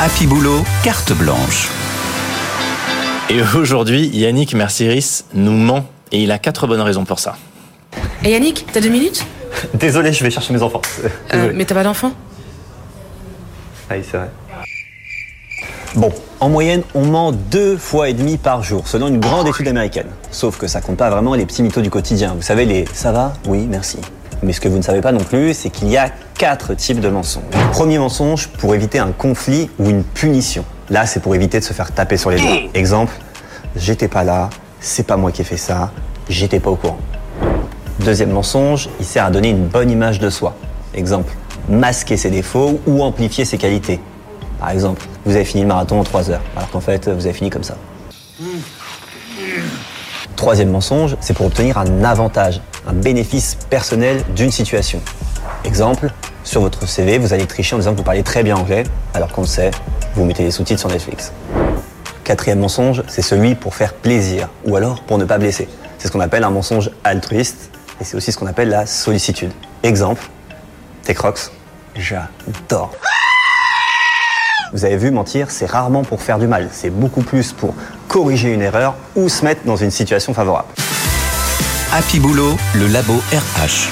Happy 0.00 0.26
Boulot, 0.26 0.64
carte 0.84 1.12
blanche. 1.12 1.68
Et 3.30 3.40
aujourd'hui, 3.56 4.06
Yannick 4.06 4.54
Mercieris 4.54 5.24
nous 5.34 5.52
ment. 5.52 5.88
Et 6.12 6.22
il 6.22 6.32
a 6.32 6.38
quatre 6.38 6.66
bonnes 6.66 6.80
raisons 6.80 7.04
pour 7.04 7.18
ça. 7.18 7.36
Et 8.24 8.30
Yannick, 8.30 8.66
t'as 8.72 8.80
deux 8.80 8.88
minutes? 8.88 9.26
Désolé, 9.74 10.12
je 10.12 10.24
vais 10.24 10.30
chercher 10.30 10.52
mes 10.52 10.62
enfants. 10.62 10.82
Euh, 11.34 11.52
mais 11.54 11.64
t'as 11.64 11.74
pas 11.74 11.84
d'enfants 11.84 12.12
Ah 13.90 13.94
oui, 13.96 14.02
c'est 14.08 14.16
vrai. 14.16 14.30
Bon, 15.94 16.12
en 16.40 16.50
moyenne, 16.50 16.82
on 16.94 17.06
ment 17.06 17.32
deux 17.32 17.78
fois 17.78 18.10
et 18.10 18.12
demi 18.12 18.36
par 18.36 18.62
jour, 18.62 18.86
selon 18.86 19.08
une 19.08 19.20
grande 19.20 19.48
étude 19.48 19.68
américaine. 19.68 20.08
Sauf 20.30 20.58
que 20.58 20.66
ça 20.66 20.82
compte 20.82 20.98
pas 20.98 21.08
vraiment 21.08 21.34
les 21.34 21.46
petits 21.46 21.62
mythos 21.62 21.80
du 21.80 21.88
quotidien. 21.88 22.34
Vous 22.34 22.42
savez, 22.42 22.66
les 22.66 22.84
ça 22.92 23.10
va? 23.10 23.32
Oui, 23.48 23.66
merci. 23.68 23.96
Mais 24.42 24.52
ce 24.52 24.60
que 24.60 24.68
vous 24.68 24.76
ne 24.76 24.82
savez 24.82 25.00
pas 25.00 25.12
non 25.12 25.24
plus, 25.24 25.54
c'est 25.54 25.70
qu'il 25.70 25.88
y 25.88 25.96
a 25.96 26.10
quatre 26.36 26.74
types 26.74 27.00
de 27.00 27.08
mensonges. 27.08 27.42
Premier 27.72 27.98
mensonge 27.98 28.48
pour 28.48 28.74
éviter 28.74 28.98
un 28.98 29.12
conflit 29.12 29.70
ou 29.78 29.88
une 29.88 30.04
punition. 30.04 30.64
Là, 30.90 31.06
c'est 31.06 31.20
pour 31.20 31.34
éviter 31.34 31.58
de 31.58 31.64
se 31.64 31.72
faire 31.72 31.90
taper 31.90 32.18
sur 32.18 32.30
les 32.30 32.38
doigts. 32.38 32.70
Exemple, 32.74 33.14
j'étais 33.74 34.08
pas 34.08 34.24
là, 34.24 34.50
c'est 34.80 35.06
pas 35.06 35.16
moi 35.16 35.32
qui 35.32 35.40
ai 35.40 35.44
fait 35.44 35.56
ça, 35.56 35.90
j'étais 36.28 36.60
pas 36.60 36.70
au 36.70 36.76
courant. 36.76 36.98
Deuxième 38.00 38.30
mensonge, 38.30 38.90
il 39.00 39.06
sert 39.06 39.24
à 39.24 39.30
donner 39.30 39.48
une 39.48 39.66
bonne 39.66 39.90
image 39.90 40.20
de 40.20 40.28
soi. 40.30 40.54
Exemple, 40.94 41.32
masquer 41.68 42.16
ses 42.16 42.30
défauts 42.30 42.78
ou 42.86 43.02
amplifier 43.02 43.44
ses 43.44 43.58
qualités. 43.58 44.00
Par 44.58 44.70
exemple, 44.70 45.02
vous 45.24 45.36
avez 45.36 45.44
fini 45.44 45.62
le 45.62 45.68
marathon 45.68 46.00
en 46.00 46.04
3 46.04 46.30
heures, 46.30 46.42
alors 46.56 46.70
qu'en 46.70 46.80
fait, 46.80 47.08
vous 47.08 47.26
avez 47.26 47.32
fini 47.32 47.50
comme 47.50 47.64
ça. 47.64 47.76
Troisième 50.36 50.70
mensonge, 50.70 51.16
c'est 51.20 51.34
pour 51.34 51.46
obtenir 51.46 51.78
un 51.78 52.04
avantage, 52.04 52.60
un 52.86 52.92
bénéfice 52.92 53.56
personnel 53.68 54.22
d'une 54.34 54.50
situation. 54.50 55.00
Exemple, 55.64 56.10
sur 56.44 56.60
votre 56.60 56.86
CV, 56.86 57.18
vous 57.18 57.32
allez 57.32 57.46
tricher 57.46 57.74
en 57.74 57.78
disant 57.78 57.92
que 57.92 57.98
vous 57.98 58.04
parlez 58.04 58.22
très 58.22 58.42
bien 58.42 58.56
anglais, 58.56 58.84
alors 59.14 59.32
qu'on 59.32 59.42
le 59.42 59.46
sait, 59.46 59.70
vous 60.14 60.24
mettez 60.24 60.44
les 60.44 60.50
sous-titres 60.50 60.80
sur 60.80 60.88
Netflix. 60.88 61.32
Quatrième 62.24 62.60
mensonge, 62.60 63.02
c'est 63.08 63.22
celui 63.22 63.54
pour 63.54 63.74
faire 63.74 63.94
plaisir, 63.94 64.48
ou 64.64 64.76
alors 64.76 65.02
pour 65.02 65.18
ne 65.18 65.24
pas 65.24 65.38
blesser. 65.38 65.68
C'est 65.98 66.08
ce 66.08 66.12
qu'on 66.12 66.20
appelle 66.20 66.44
un 66.44 66.50
mensonge 66.50 66.90
altruiste, 67.04 67.70
et 68.00 68.04
c'est 68.04 68.16
aussi 68.16 68.32
ce 68.32 68.38
qu'on 68.38 68.46
appelle 68.46 68.68
la 68.68 68.86
sollicitude. 68.86 69.50
Exemple, 69.82 70.22
tes 71.02 71.14
crocs, 71.14 71.50
j'adore. 71.96 72.92
Vous 74.72 74.84
avez 74.84 74.96
vu, 74.96 75.10
mentir, 75.10 75.50
c'est 75.50 75.66
rarement 75.66 76.02
pour 76.02 76.20
faire 76.20 76.38
du 76.38 76.46
mal, 76.46 76.68
c'est 76.72 76.90
beaucoup 76.90 77.22
plus 77.22 77.52
pour 77.52 77.74
corriger 78.06 78.52
une 78.52 78.60
erreur 78.60 78.94
ou 79.16 79.28
se 79.28 79.44
mettre 79.44 79.64
dans 79.64 79.76
une 79.76 79.90
situation 79.90 80.34
favorable. 80.34 80.68
Happy 81.92 82.20
Boulot, 82.20 82.56
le 82.74 82.86
labo 82.88 83.14
RH. 83.32 83.90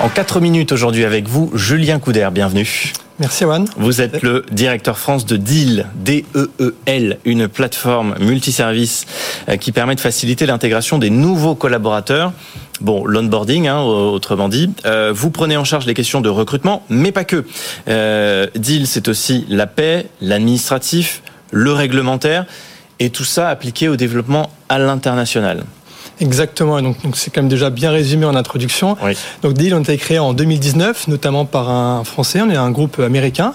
En 0.00 0.10
4 0.10 0.40
minutes 0.40 0.72
aujourd'hui 0.72 1.04
avec 1.04 1.28
vous, 1.28 1.50
Julien 1.54 1.98
Couder, 1.98 2.28
bienvenue. 2.30 2.92
Merci 3.18 3.44
Juan. 3.44 3.66
Vous 3.76 4.00
êtes 4.00 4.22
le 4.22 4.44
directeur 4.52 4.96
France 4.96 5.26
de 5.26 5.36
Deal, 5.36 5.86
D-E-E-L, 5.96 7.18
une 7.24 7.48
plateforme 7.48 8.14
multiservice 8.20 9.06
euh, 9.48 9.56
qui 9.56 9.72
permet 9.72 9.96
de 9.96 10.00
faciliter 10.00 10.46
l'intégration 10.46 10.98
des 10.98 11.10
nouveaux 11.10 11.56
collaborateurs. 11.56 12.32
Bon, 12.80 13.04
l'onboarding, 13.04 13.66
hein, 13.66 13.80
autrement 13.80 14.48
dit. 14.48 14.70
Euh, 14.86 15.12
vous 15.14 15.30
prenez 15.30 15.56
en 15.56 15.64
charge 15.64 15.86
les 15.86 15.94
questions 15.94 16.20
de 16.20 16.28
recrutement, 16.28 16.84
mais 16.88 17.12
pas 17.12 17.24
que. 17.24 17.44
Euh, 17.88 18.46
Deal, 18.54 18.86
c'est 18.86 19.08
aussi 19.08 19.44
la 19.48 19.66
paix, 19.66 20.06
l'administratif, 20.20 21.22
le 21.50 21.72
réglementaire, 21.72 22.46
et 23.00 23.10
tout 23.10 23.24
ça 23.24 23.48
appliqué 23.48 23.88
au 23.88 23.96
développement 23.96 24.50
à 24.68 24.78
l'international. 24.78 25.64
Exactement, 26.20 26.78
et 26.78 26.82
donc 26.82 26.96
c'est 27.14 27.30
quand 27.30 27.42
même 27.42 27.48
déjà 27.48 27.70
bien 27.70 27.90
résumé 27.90 28.26
en 28.26 28.34
introduction. 28.34 28.96
Oui. 29.02 29.16
Donc 29.42 29.54
Deal, 29.54 29.74
on 29.74 29.78
a 29.78 29.80
été 29.82 29.96
créé 29.98 30.18
en 30.18 30.32
2019, 30.32 31.08
notamment 31.08 31.44
par 31.44 31.70
un 31.70 32.02
Français, 32.04 32.40
on 32.42 32.50
est 32.50 32.56
un 32.56 32.70
groupe 32.70 32.98
américain. 32.98 33.54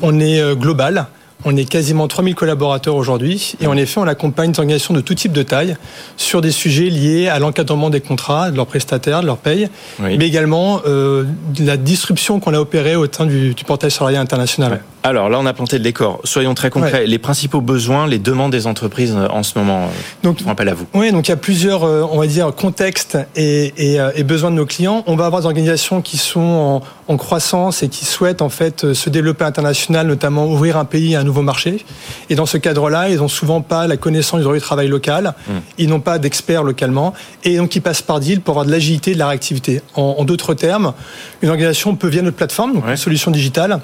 On 0.00 0.20
est 0.20 0.40
euh, 0.40 0.54
global, 0.54 1.06
on 1.44 1.56
est 1.56 1.68
quasiment 1.68 2.08
3000 2.08 2.34
collaborateurs 2.34 2.94
aujourd'hui, 2.94 3.54
et 3.60 3.66
en 3.66 3.76
effet, 3.76 4.00
on 4.00 4.06
accompagne 4.06 4.52
des 4.52 4.60
organisations 4.60 4.94
de 4.94 5.00
tout 5.00 5.14
type 5.14 5.32
de 5.32 5.42
taille 5.42 5.76
sur 6.16 6.40
des 6.40 6.50
sujets 6.50 6.88
liés 6.90 7.28
à 7.28 7.38
l'encadrement 7.38 7.90
des 7.90 8.00
contrats, 8.00 8.50
de 8.50 8.56
leurs 8.56 8.66
prestataires, 8.66 9.20
de 9.20 9.26
leur 9.26 9.38
paye, 9.38 9.68
Oui. 10.00 10.16
mais 10.16 10.26
également 10.26 10.80
euh, 10.86 11.24
de 11.54 11.66
la 11.66 11.76
disruption 11.76 12.40
qu'on 12.40 12.54
a 12.54 12.58
opérée 12.58 12.96
au 12.96 13.06
sein 13.10 13.26
du, 13.26 13.54
du 13.54 13.64
portail 13.64 13.90
salarial 13.90 14.22
international. 14.22 14.82
Alors 15.06 15.28
là, 15.28 15.38
on 15.38 15.44
a 15.44 15.52
planté 15.52 15.76
le 15.76 15.84
décor. 15.84 16.20
Soyons 16.24 16.54
très 16.54 16.70
concrets. 16.70 17.00
Ouais. 17.00 17.06
Les 17.06 17.18
principaux 17.18 17.60
besoins, 17.60 18.06
les 18.06 18.18
demandes 18.18 18.52
des 18.52 18.66
entreprises 18.66 19.14
euh, 19.14 19.28
en 19.28 19.42
ce 19.42 19.58
moment, 19.58 19.82
euh, 19.82 19.88
Donc, 20.22 20.42
font 20.42 20.48
appel 20.50 20.66
à 20.70 20.72
vous. 20.74 20.86
Oui, 20.94 21.12
donc 21.12 21.28
il 21.28 21.30
y 21.30 21.34
a 21.34 21.36
plusieurs, 21.36 21.84
euh, 21.84 22.06
on 22.10 22.18
va 22.18 22.26
dire, 22.26 22.54
contextes 22.54 23.18
et, 23.36 23.74
et, 23.76 23.98
et 24.16 24.22
besoins 24.24 24.50
de 24.50 24.56
nos 24.56 24.64
clients. 24.64 25.04
On 25.06 25.14
va 25.14 25.26
avoir 25.26 25.42
des 25.42 25.46
organisations 25.46 26.00
qui 26.00 26.16
sont 26.16 26.40
en, 26.40 27.12
en 27.12 27.16
croissance 27.18 27.82
et 27.82 27.90
qui 27.90 28.06
souhaitent 28.06 28.40
en 28.40 28.48
fait 28.48 28.94
se 28.94 29.10
développer 29.10 29.44
à 29.44 29.48
l'international, 29.48 30.06
notamment 30.06 30.46
ouvrir 30.46 30.78
un 30.78 30.86
pays 30.86 31.14
à 31.16 31.20
un 31.20 31.24
nouveau 31.24 31.42
marché. 31.42 31.84
Et 32.30 32.34
dans 32.34 32.46
ce 32.46 32.56
cadre-là, 32.56 33.10
ils 33.10 33.16
n'ont 33.18 33.28
souvent 33.28 33.60
pas 33.60 33.86
la 33.86 33.98
connaissance 33.98 34.38
du 34.38 34.44
droit 34.44 34.54
du 34.54 34.62
travail 34.62 34.88
local, 34.88 35.34
ils 35.76 35.88
n'ont 35.90 36.00
pas 36.00 36.18
d'experts 36.18 36.62
localement, 36.62 37.12
et 37.44 37.58
donc 37.58 37.76
ils 37.76 37.82
passent 37.82 38.00
par 38.00 38.20
deal 38.20 38.40
pour 38.40 38.52
avoir 38.52 38.64
de 38.64 38.70
l'agilité, 38.70 39.12
de 39.12 39.18
la 39.18 39.28
réactivité. 39.28 39.82
En, 39.96 40.16
en 40.18 40.24
d'autres 40.24 40.54
termes, 40.54 40.94
une 41.42 41.50
organisation 41.50 41.94
peut 41.94 42.08
via 42.08 42.22
notre 42.22 42.36
plateforme, 42.38 42.72
donc 42.72 42.84
Ouais. 42.86 42.92
une 42.92 42.96
solution 42.96 43.30
digitale, 43.30 43.80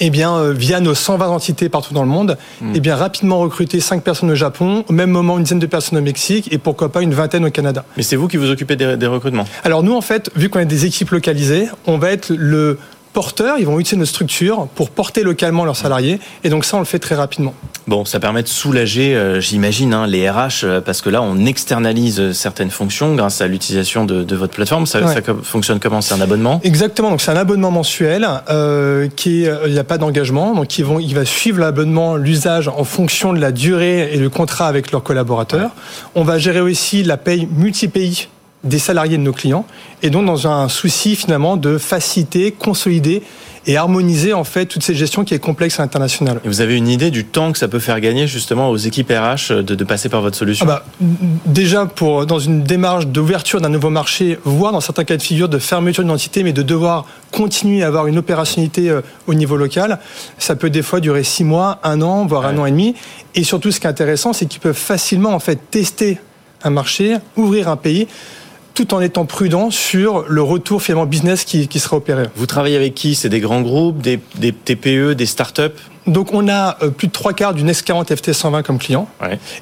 eh 0.00 0.10
bien, 0.10 0.34
euh, 0.34 0.52
via 0.52 0.80
nos 0.80 0.94
120 0.94 1.28
entités 1.28 1.68
partout 1.68 1.94
dans 1.94 2.02
le 2.02 2.08
monde, 2.08 2.36
eh 2.74 2.80
bien, 2.80 2.96
rapidement 2.96 3.38
recruter 3.38 3.80
5 3.80 4.02
personnes 4.02 4.30
au 4.30 4.34
Japon, 4.34 4.84
au 4.88 4.92
même 4.92 5.10
moment 5.10 5.36
une 5.36 5.44
dizaine 5.44 5.58
de 5.58 5.66
personnes 5.66 5.98
au 5.98 6.02
Mexique 6.02 6.52
et 6.52 6.58
pourquoi 6.58 6.90
pas 6.90 7.02
une 7.02 7.14
vingtaine 7.14 7.44
au 7.44 7.50
Canada. 7.50 7.84
Mais 7.96 8.02
c'est 8.02 8.16
vous 8.16 8.28
qui 8.28 8.36
vous 8.36 8.50
occupez 8.50 8.76
des, 8.76 8.96
des 8.96 9.06
recrutements? 9.06 9.44
Alors 9.64 9.82
nous, 9.82 9.94
en 9.94 10.00
fait, 10.00 10.30
vu 10.36 10.48
qu'on 10.48 10.60
a 10.60 10.64
des 10.64 10.86
équipes 10.86 11.10
localisées, 11.10 11.68
on 11.86 11.98
va 11.98 12.10
être 12.10 12.32
le 12.34 12.78
porteur, 13.12 13.56
ils 13.58 13.66
vont 13.66 13.78
utiliser 13.80 13.96
nos 13.98 14.06
structures 14.06 14.68
pour 14.74 14.90
porter 14.90 15.22
localement 15.22 15.64
leurs 15.64 15.76
salariés 15.76 16.20
et 16.44 16.48
donc 16.48 16.64
ça, 16.64 16.76
on 16.76 16.80
le 16.80 16.86
fait 16.86 16.98
très 16.98 17.14
rapidement. 17.14 17.54
Bon, 17.86 18.04
ça 18.04 18.20
permet 18.20 18.42
de 18.42 18.48
soulager, 18.48 19.16
euh, 19.16 19.40
j'imagine, 19.40 19.92
hein, 19.94 20.06
les 20.06 20.30
RH, 20.30 20.48
euh, 20.64 20.80
parce 20.80 21.00
que 21.02 21.10
là, 21.10 21.20
on 21.22 21.44
externalise 21.46 22.20
euh, 22.20 22.32
certaines 22.32 22.70
fonctions 22.70 23.14
grâce 23.16 23.40
à 23.40 23.46
l'utilisation 23.48 24.04
de, 24.04 24.22
de 24.22 24.36
votre 24.36 24.54
plateforme. 24.54 24.86
Ça, 24.86 25.00
Ouais. 25.00 25.14
ça 25.14 25.20
fonctionne 25.42 25.80
comment? 25.80 26.00
C'est 26.00 26.14
un 26.14 26.20
abonnement? 26.20 26.60
Exactement, 26.62 27.10
donc 27.10 27.20
c'est 27.20 27.30
un 27.32 27.36
abonnement 27.36 27.70
mensuel 27.70 28.28
euh, 28.50 29.08
qui 29.16 29.46
euh, 29.46 29.66
il 29.66 29.72
n'y 29.72 29.78
a 29.78 29.84
pas 29.84 29.98
d'engagement, 29.98 30.54
donc 30.54 30.78
ils 30.78 30.84
vont, 30.84 31.00
il 31.00 31.14
va 31.14 31.24
suivre 31.24 31.58
l'abonnement, 31.58 32.16
l'usage 32.16 32.68
en 32.68 32.84
fonction 32.84 33.32
de 33.32 33.40
la 33.40 33.50
durée 33.50 34.12
et 34.12 34.18
le 34.18 34.28
contrat 34.30 34.68
avec 34.68 34.92
leurs 34.92 35.02
collaborateurs. 35.02 35.70
On 36.14 36.22
va 36.22 36.38
gérer 36.38 36.60
aussi 36.60 37.02
la 37.02 37.16
paye 37.16 37.48
multi-pays 37.50 38.28
des 38.64 38.78
salariés 38.78 39.16
de 39.16 39.22
nos 39.22 39.32
clients 39.32 39.64
et 40.02 40.10
donc 40.10 40.26
dans 40.26 40.46
un 40.46 40.68
souci 40.68 41.16
finalement 41.16 41.56
de 41.56 41.78
faciliter, 41.78 42.52
consolider 42.52 43.22
et 43.66 43.76
harmoniser 43.76 44.32
en 44.32 44.44
fait 44.44 44.66
toute 44.66 44.82
cette 44.82 44.96
gestion 44.96 45.24
qui 45.24 45.34
est 45.34 45.38
complexe 45.38 45.78
à 45.78 45.82
l'international. 45.82 46.40
Et 46.44 46.48
vous 46.48 46.60
avez 46.60 46.76
une 46.76 46.88
idée 46.88 47.10
du 47.10 47.24
temps 47.24 47.52
que 47.52 47.58
ça 47.58 47.68
peut 47.68 47.78
faire 47.78 48.00
gagner 48.00 48.26
justement 48.26 48.70
aux 48.70 48.76
équipes 48.76 49.10
RH 49.10 49.62
de, 49.62 49.74
de 49.74 49.84
passer 49.84 50.08
par 50.08 50.22
votre 50.22 50.36
solution? 50.36 50.66
Ah 50.68 50.82
bah, 51.00 51.06
déjà 51.46 51.84
pour 51.86 52.24
dans 52.26 52.38
une 52.38 52.62
démarche 52.62 53.06
d'ouverture 53.06 53.60
d'un 53.60 53.68
nouveau 53.68 53.90
marché, 53.90 54.38
voire 54.44 54.72
dans 54.72 54.80
certains 54.80 55.04
cas 55.04 55.16
de 55.16 55.22
figure 55.22 55.48
de 55.48 55.58
fermeture 55.58 56.02
d'une 56.02 56.12
entité, 56.12 56.42
mais 56.42 56.52
de 56.52 56.62
devoir 56.62 57.06
continuer 57.32 57.82
à 57.82 57.88
avoir 57.88 58.06
une 58.06 58.18
opérationnalité 58.18 58.88
euh, 58.88 59.02
au 59.26 59.34
niveau 59.34 59.56
local, 59.56 60.00
ça 60.38 60.56
peut 60.56 60.70
des 60.70 60.82
fois 60.82 61.00
durer 61.00 61.22
six 61.22 61.44
mois, 61.44 61.80
un 61.82 62.00
an, 62.00 62.26
voire 62.26 62.46
un 62.46 62.56
an 62.58 62.66
et 62.66 62.70
demi. 62.70 62.94
Et 63.34 63.44
surtout, 63.44 63.70
ce 63.70 63.78
qui 63.78 63.86
est 63.86 63.90
intéressant, 63.90 64.32
c'est 64.32 64.46
qu'ils 64.46 64.60
peuvent 64.60 64.74
facilement 64.74 65.30
en 65.30 65.38
fait 65.38 65.58
tester 65.70 66.18
un 66.62 66.70
marché, 66.70 67.16
ouvrir 67.36 67.68
un 67.68 67.76
pays, 67.76 68.08
tout 68.74 68.94
en 68.94 69.00
étant 69.00 69.24
prudent 69.24 69.70
sur 69.70 70.24
le 70.28 70.42
retour 70.42 70.82
finalement 70.82 71.06
business 71.06 71.44
qui, 71.44 71.68
qui 71.68 71.80
sera 71.80 71.96
opéré. 71.96 72.24
Vous 72.36 72.46
travaillez 72.46 72.76
avec 72.76 72.94
qui? 72.94 73.14
C'est 73.14 73.28
des 73.28 73.40
grands 73.40 73.62
groupes, 73.62 74.00
des, 74.00 74.20
des 74.36 74.52
TPE, 74.52 75.14
des 75.14 75.26
startups 75.26 75.62
Donc 76.06 76.32
on 76.32 76.48
a 76.48 76.78
euh, 76.82 76.90
plus 76.90 77.08
de 77.08 77.12
trois 77.12 77.32
quarts 77.32 77.54
du 77.54 77.62
Next 77.62 77.82
40 77.82 78.10
FT120 78.10 78.62
comme 78.62 78.78
client. 78.78 79.08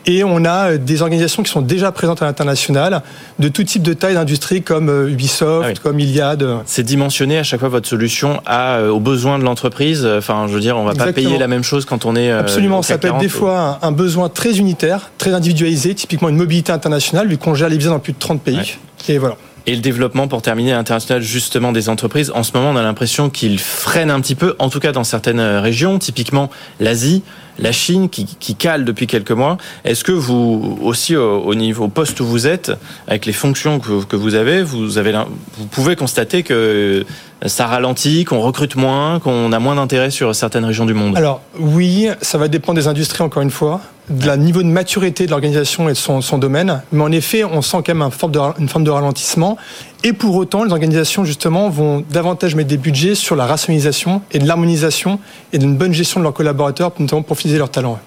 Et 0.06 0.24
on 0.24 0.44
a 0.44 0.72
euh, 0.72 0.78
des 0.78 1.02
organisations 1.02 1.42
qui 1.42 1.50
sont 1.50 1.62
déjà 1.62 1.90
présentes 1.90 2.22
à 2.22 2.26
l'international, 2.26 3.02
de 3.38 3.48
tout 3.48 3.64
type 3.64 3.82
de 3.82 3.92
taille 3.92 4.14
d'industrie 4.14 4.62
comme 4.62 4.88
euh, 4.88 5.10
Ubisoft, 5.10 5.68
Ah 5.76 5.80
comme 5.82 5.98
Iliad. 6.00 6.46
C'est 6.66 6.84
dimensionné 6.84 7.38
à 7.38 7.42
chaque 7.42 7.60
fois 7.60 7.68
votre 7.68 7.88
solution 7.88 8.40
à, 8.46 8.82
aux 8.84 9.00
besoins 9.00 9.38
de 9.38 9.44
l'entreprise? 9.44 10.06
Enfin, 10.06 10.46
je 10.48 10.52
veux 10.52 10.60
dire, 10.60 10.76
on 10.76 10.84
va 10.84 10.94
pas 10.94 11.12
payer 11.12 11.38
la 11.38 11.48
même 11.48 11.64
chose 11.64 11.84
quand 11.84 12.04
on 12.04 12.14
est. 12.14 12.30
Absolument, 12.30 12.82
ça 12.82 12.98
peut 12.98 13.08
être 13.08 13.14
40 13.14 13.22
des 13.22 13.28
fois 13.28 13.78
un, 13.82 13.88
un 13.88 13.92
besoin 13.92 14.28
très 14.28 14.58
unitaire, 14.58 15.10
très 15.18 15.32
individualisé, 15.34 15.94
typiquement 15.94 16.28
une 16.28 16.36
mobilité 16.36 16.72
internationale, 16.72 17.28
vu 17.28 17.38
qu'on 17.38 17.54
gère 17.54 17.68
les 17.68 17.78
visas 17.78 17.90
dans 17.90 17.98
plus 17.98 18.12
de 18.12 18.18
30 18.18 18.42
pays. 18.42 18.78
Et 19.08 19.18
voilà. 19.18 19.36
Et 19.66 19.74
le 19.74 19.82
développement, 19.82 20.28
pour 20.28 20.40
terminer, 20.40 20.72
international 20.72 21.22
justement 21.22 21.72
des 21.72 21.90
entreprises, 21.90 22.32
en 22.34 22.42
ce 22.42 22.52
moment, 22.54 22.70
on 22.70 22.76
a 22.76 22.82
l'impression 22.82 23.28
qu'il 23.28 23.58
freine 23.58 24.10
un 24.10 24.20
petit 24.20 24.34
peu, 24.34 24.56
en 24.58 24.70
tout 24.70 24.80
cas 24.80 24.92
dans 24.92 25.04
certaines 25.04 25.40
euh, 25.40 25.60
régions, 25.60 25.98
typiquement 25.98 26.48
l'Asie, 26.80 27.22
la 27.58 27.72
Chine, 27.72 28.08
qui, 28.08 28.24
qui 28.24 28.54
cale 28.54 28.86
depuis 28.86 29.06
quelques 29.06 29.32
mois. 29.32 29.58
Est-ce 29.84 30.04
que 30.04 30.12
vous, 30.12 30.78
aussi 30.80 31.16
au, 31.16 31.40
au 31.42 31.54
niveau 31.54 31.84
au 31.84 31.88
poste 31.88 32.20
où 32.20 32.24
vous 32.24 32.46
êtes, 32.46 32.72
avec 33.08 33.26
les 33.26 33.34
fonctions 33.34 33.78
que, 33.78 34.04
que 34.04 34.16
vous 34.16 34.36
avez, 34.36 34.62
vous, 34.62 34.96
avez, 34.96 35.12
vous 35.58 35.66
pouvez 35.66 35.96
constater 35.96 36.42
que 36.42 37.04
ça 37.46 37.66
ralentit, 37.66 38.24
qu'on 38.24 38.40
recrute 38.40 38.76
moins, 38.76 39.20
qu'on 39.20 39.52
a 39.52 39.58
moins 39.58 39.76
d'intérêt 39.76 40.10
sur 40.10 40.34
certaines 40.34 40.64
régions 40.64 40.86
du 40.86 40.94
monde 40.94 41.16
Alors 41.16 41.40
oui, 41.58 42.08
ça 42.20 42.38
va 42.38 42.48
dépendre 42.48 42.78
des 42.78 42.88
industries 42.88 43.22
encore 43.22 43.42
une 43.42 43.50
fois, 43.50 43.80
de 44.10 44.26
la 44.26 44.36
niveau 44.36 44.62
de 44.62 44.68
maturité 44.68 45.26
de 45.26 45.30
l'organisation 45.30 45.88
et 45.88 45.92
de 45.92 45.96
son, 45.96 46.20
son 46.20 46.38
domaine. 46.38 46.82
Mais 46.92 47.02
en 47.02 47.12
effet, 47.12 47.44
on 47.44 47.62
sent 47.62 47.78
quand 47.78 47.94
même 47.94 48.02
un 48.02 48.10
forme 48.10 48.32
de, 48.32 48.40
une 48.58 48.68
forme 48.68 48.84
de 48.84 48.90
ralentissement. 48.90 49.56
Et 50.04 50.12
pour 50.12 50.34
autant, 50.36 50.64
les 50.64 50.72
organisations 50.72 51.24
justement 51.24 51.68
vont 51.68 52.04
davantage 52.10 52.54
mettre 52.54 52.68
des 52.68 52.76
budgets 52.76 53.14
sur 53.14 53.36
la 53.36 53.46
rationalisation 53.46 54.22
et 54.32 54.38
de 54.38 54.46
l'harmonisation 54.46 55.20
et 55.52 55.58
d'une 55.58 55.76
bonne 55.76 55.92
gestion 55.92 56.20
de 56.20 56.24
leurs 56.24 56.34
collaborateurs, 56.34 56.92
notamment 56.98 57.22
pour 57.22 57.36
fidéliser 57.36 57.58
leurs 57.58 57.70
talents. 57.70 57.98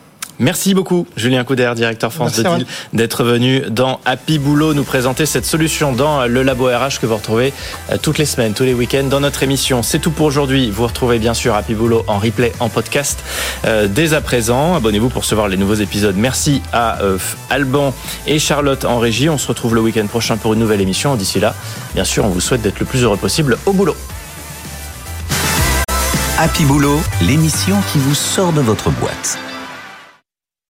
Merci 0.42 0.74
beaucoup, 0.74 1.06
Julien 1.16 1.44
Couder, 1.44 1.72
directeur 1.76 2.12
France 2.12 2.36
Merci, 2.36 2.52
de 2.52 2.64
Deal, 2.64 2.68
d'être 2.94 3.24
venu 3.24 3.62
dans 3.70 4.00
Happy 4.06 4.40
Boulot 4.40 4.74
nous 4.74 4.84
présenter 4.84 5.28
cette 5.28 5.46
solution 5.46 5.94
dans 5.94 6.26
le 6.26 6.42
labo 6.42 6.66
RH 6.66 7.00
que 7.00 7.06
vous 7.06 7.16
retrouvez 7.16 7.54
euh, 7.92 7.98
toutes 8.02 8.18
les 8.18 8.26
semaines, 8.26 8.54
tous 8.54 8.64
les 8.64 8.74
week-ends 8.74 9.04
dans 9.04 9.20
notre 9.20 9.44
émission. 9.44 9.84
C'est 9.84 10.00
tout 10.00 10.10
pour 10.10 10.26
aujourd'hui. 10.26 10.72
Vous 10.72 10.88
retrouvez 10.88 11.20
bien 11.20 11.36
sûr 11.36 11.54
Happy 11.54 11.76
Boulot 11.76 12.04
en 12.08 12.18
replay, 12.18 12.54
en 12.60 12.70
podcast 12.70 13.24
euh, 13.66 13.88
dès 13.88 14.16
à 14.16 14.22
présent. 14.22 14.74
Abonnez-vous 14.74 15.10
pour 15.10 15.22
recevoir 15.22 15.48
les 15.48 15.58
nouveaux 15.58 15.76
épisodes. 15.76 16.16
Merci 16.18 16.64
à 16.74 17.00
euh, 17.04 17.20
Alban 17.52 17.94
et 18.26 18.40
Charlotte 18.40 18.84
en 18.84 18.98
régie. 18.98 19.30
On 19.30 19.38
se 19.38 19.48
retrouve 19.48 19.76
le 19.76 19.82
week-end 19.82 20.08
prochain 20.08 20.38
pour 20.38 20.54
une 20.54 20.60
nouvelle 20.60 20.82
émission. 20.82 21.14
D'ici 21.14 21.40
là, 21.40 21.54
bien 21.94 22.04
sûr, 22.04 22.26
on 22.26 22.30
vous 22.30 22.42
souhaite 22.42 22.64
d'être 22.64 22.80
le 22.80 22.88
plus 22.88 23.04
heureux 23.04 23.18
possible 23.18 23.60
au 23.68 23.74
boulot. 23.74 23.96
Happy 26.40 26.66
Boulot, 26.66 27.00
l'émission 27.22 27.78
qui 27.94 28.00
vous 28.00 28.16
sort 28.16 28.54
de 28.54 28.62
votre 28.62 28.90
boîte. 28.90 29.38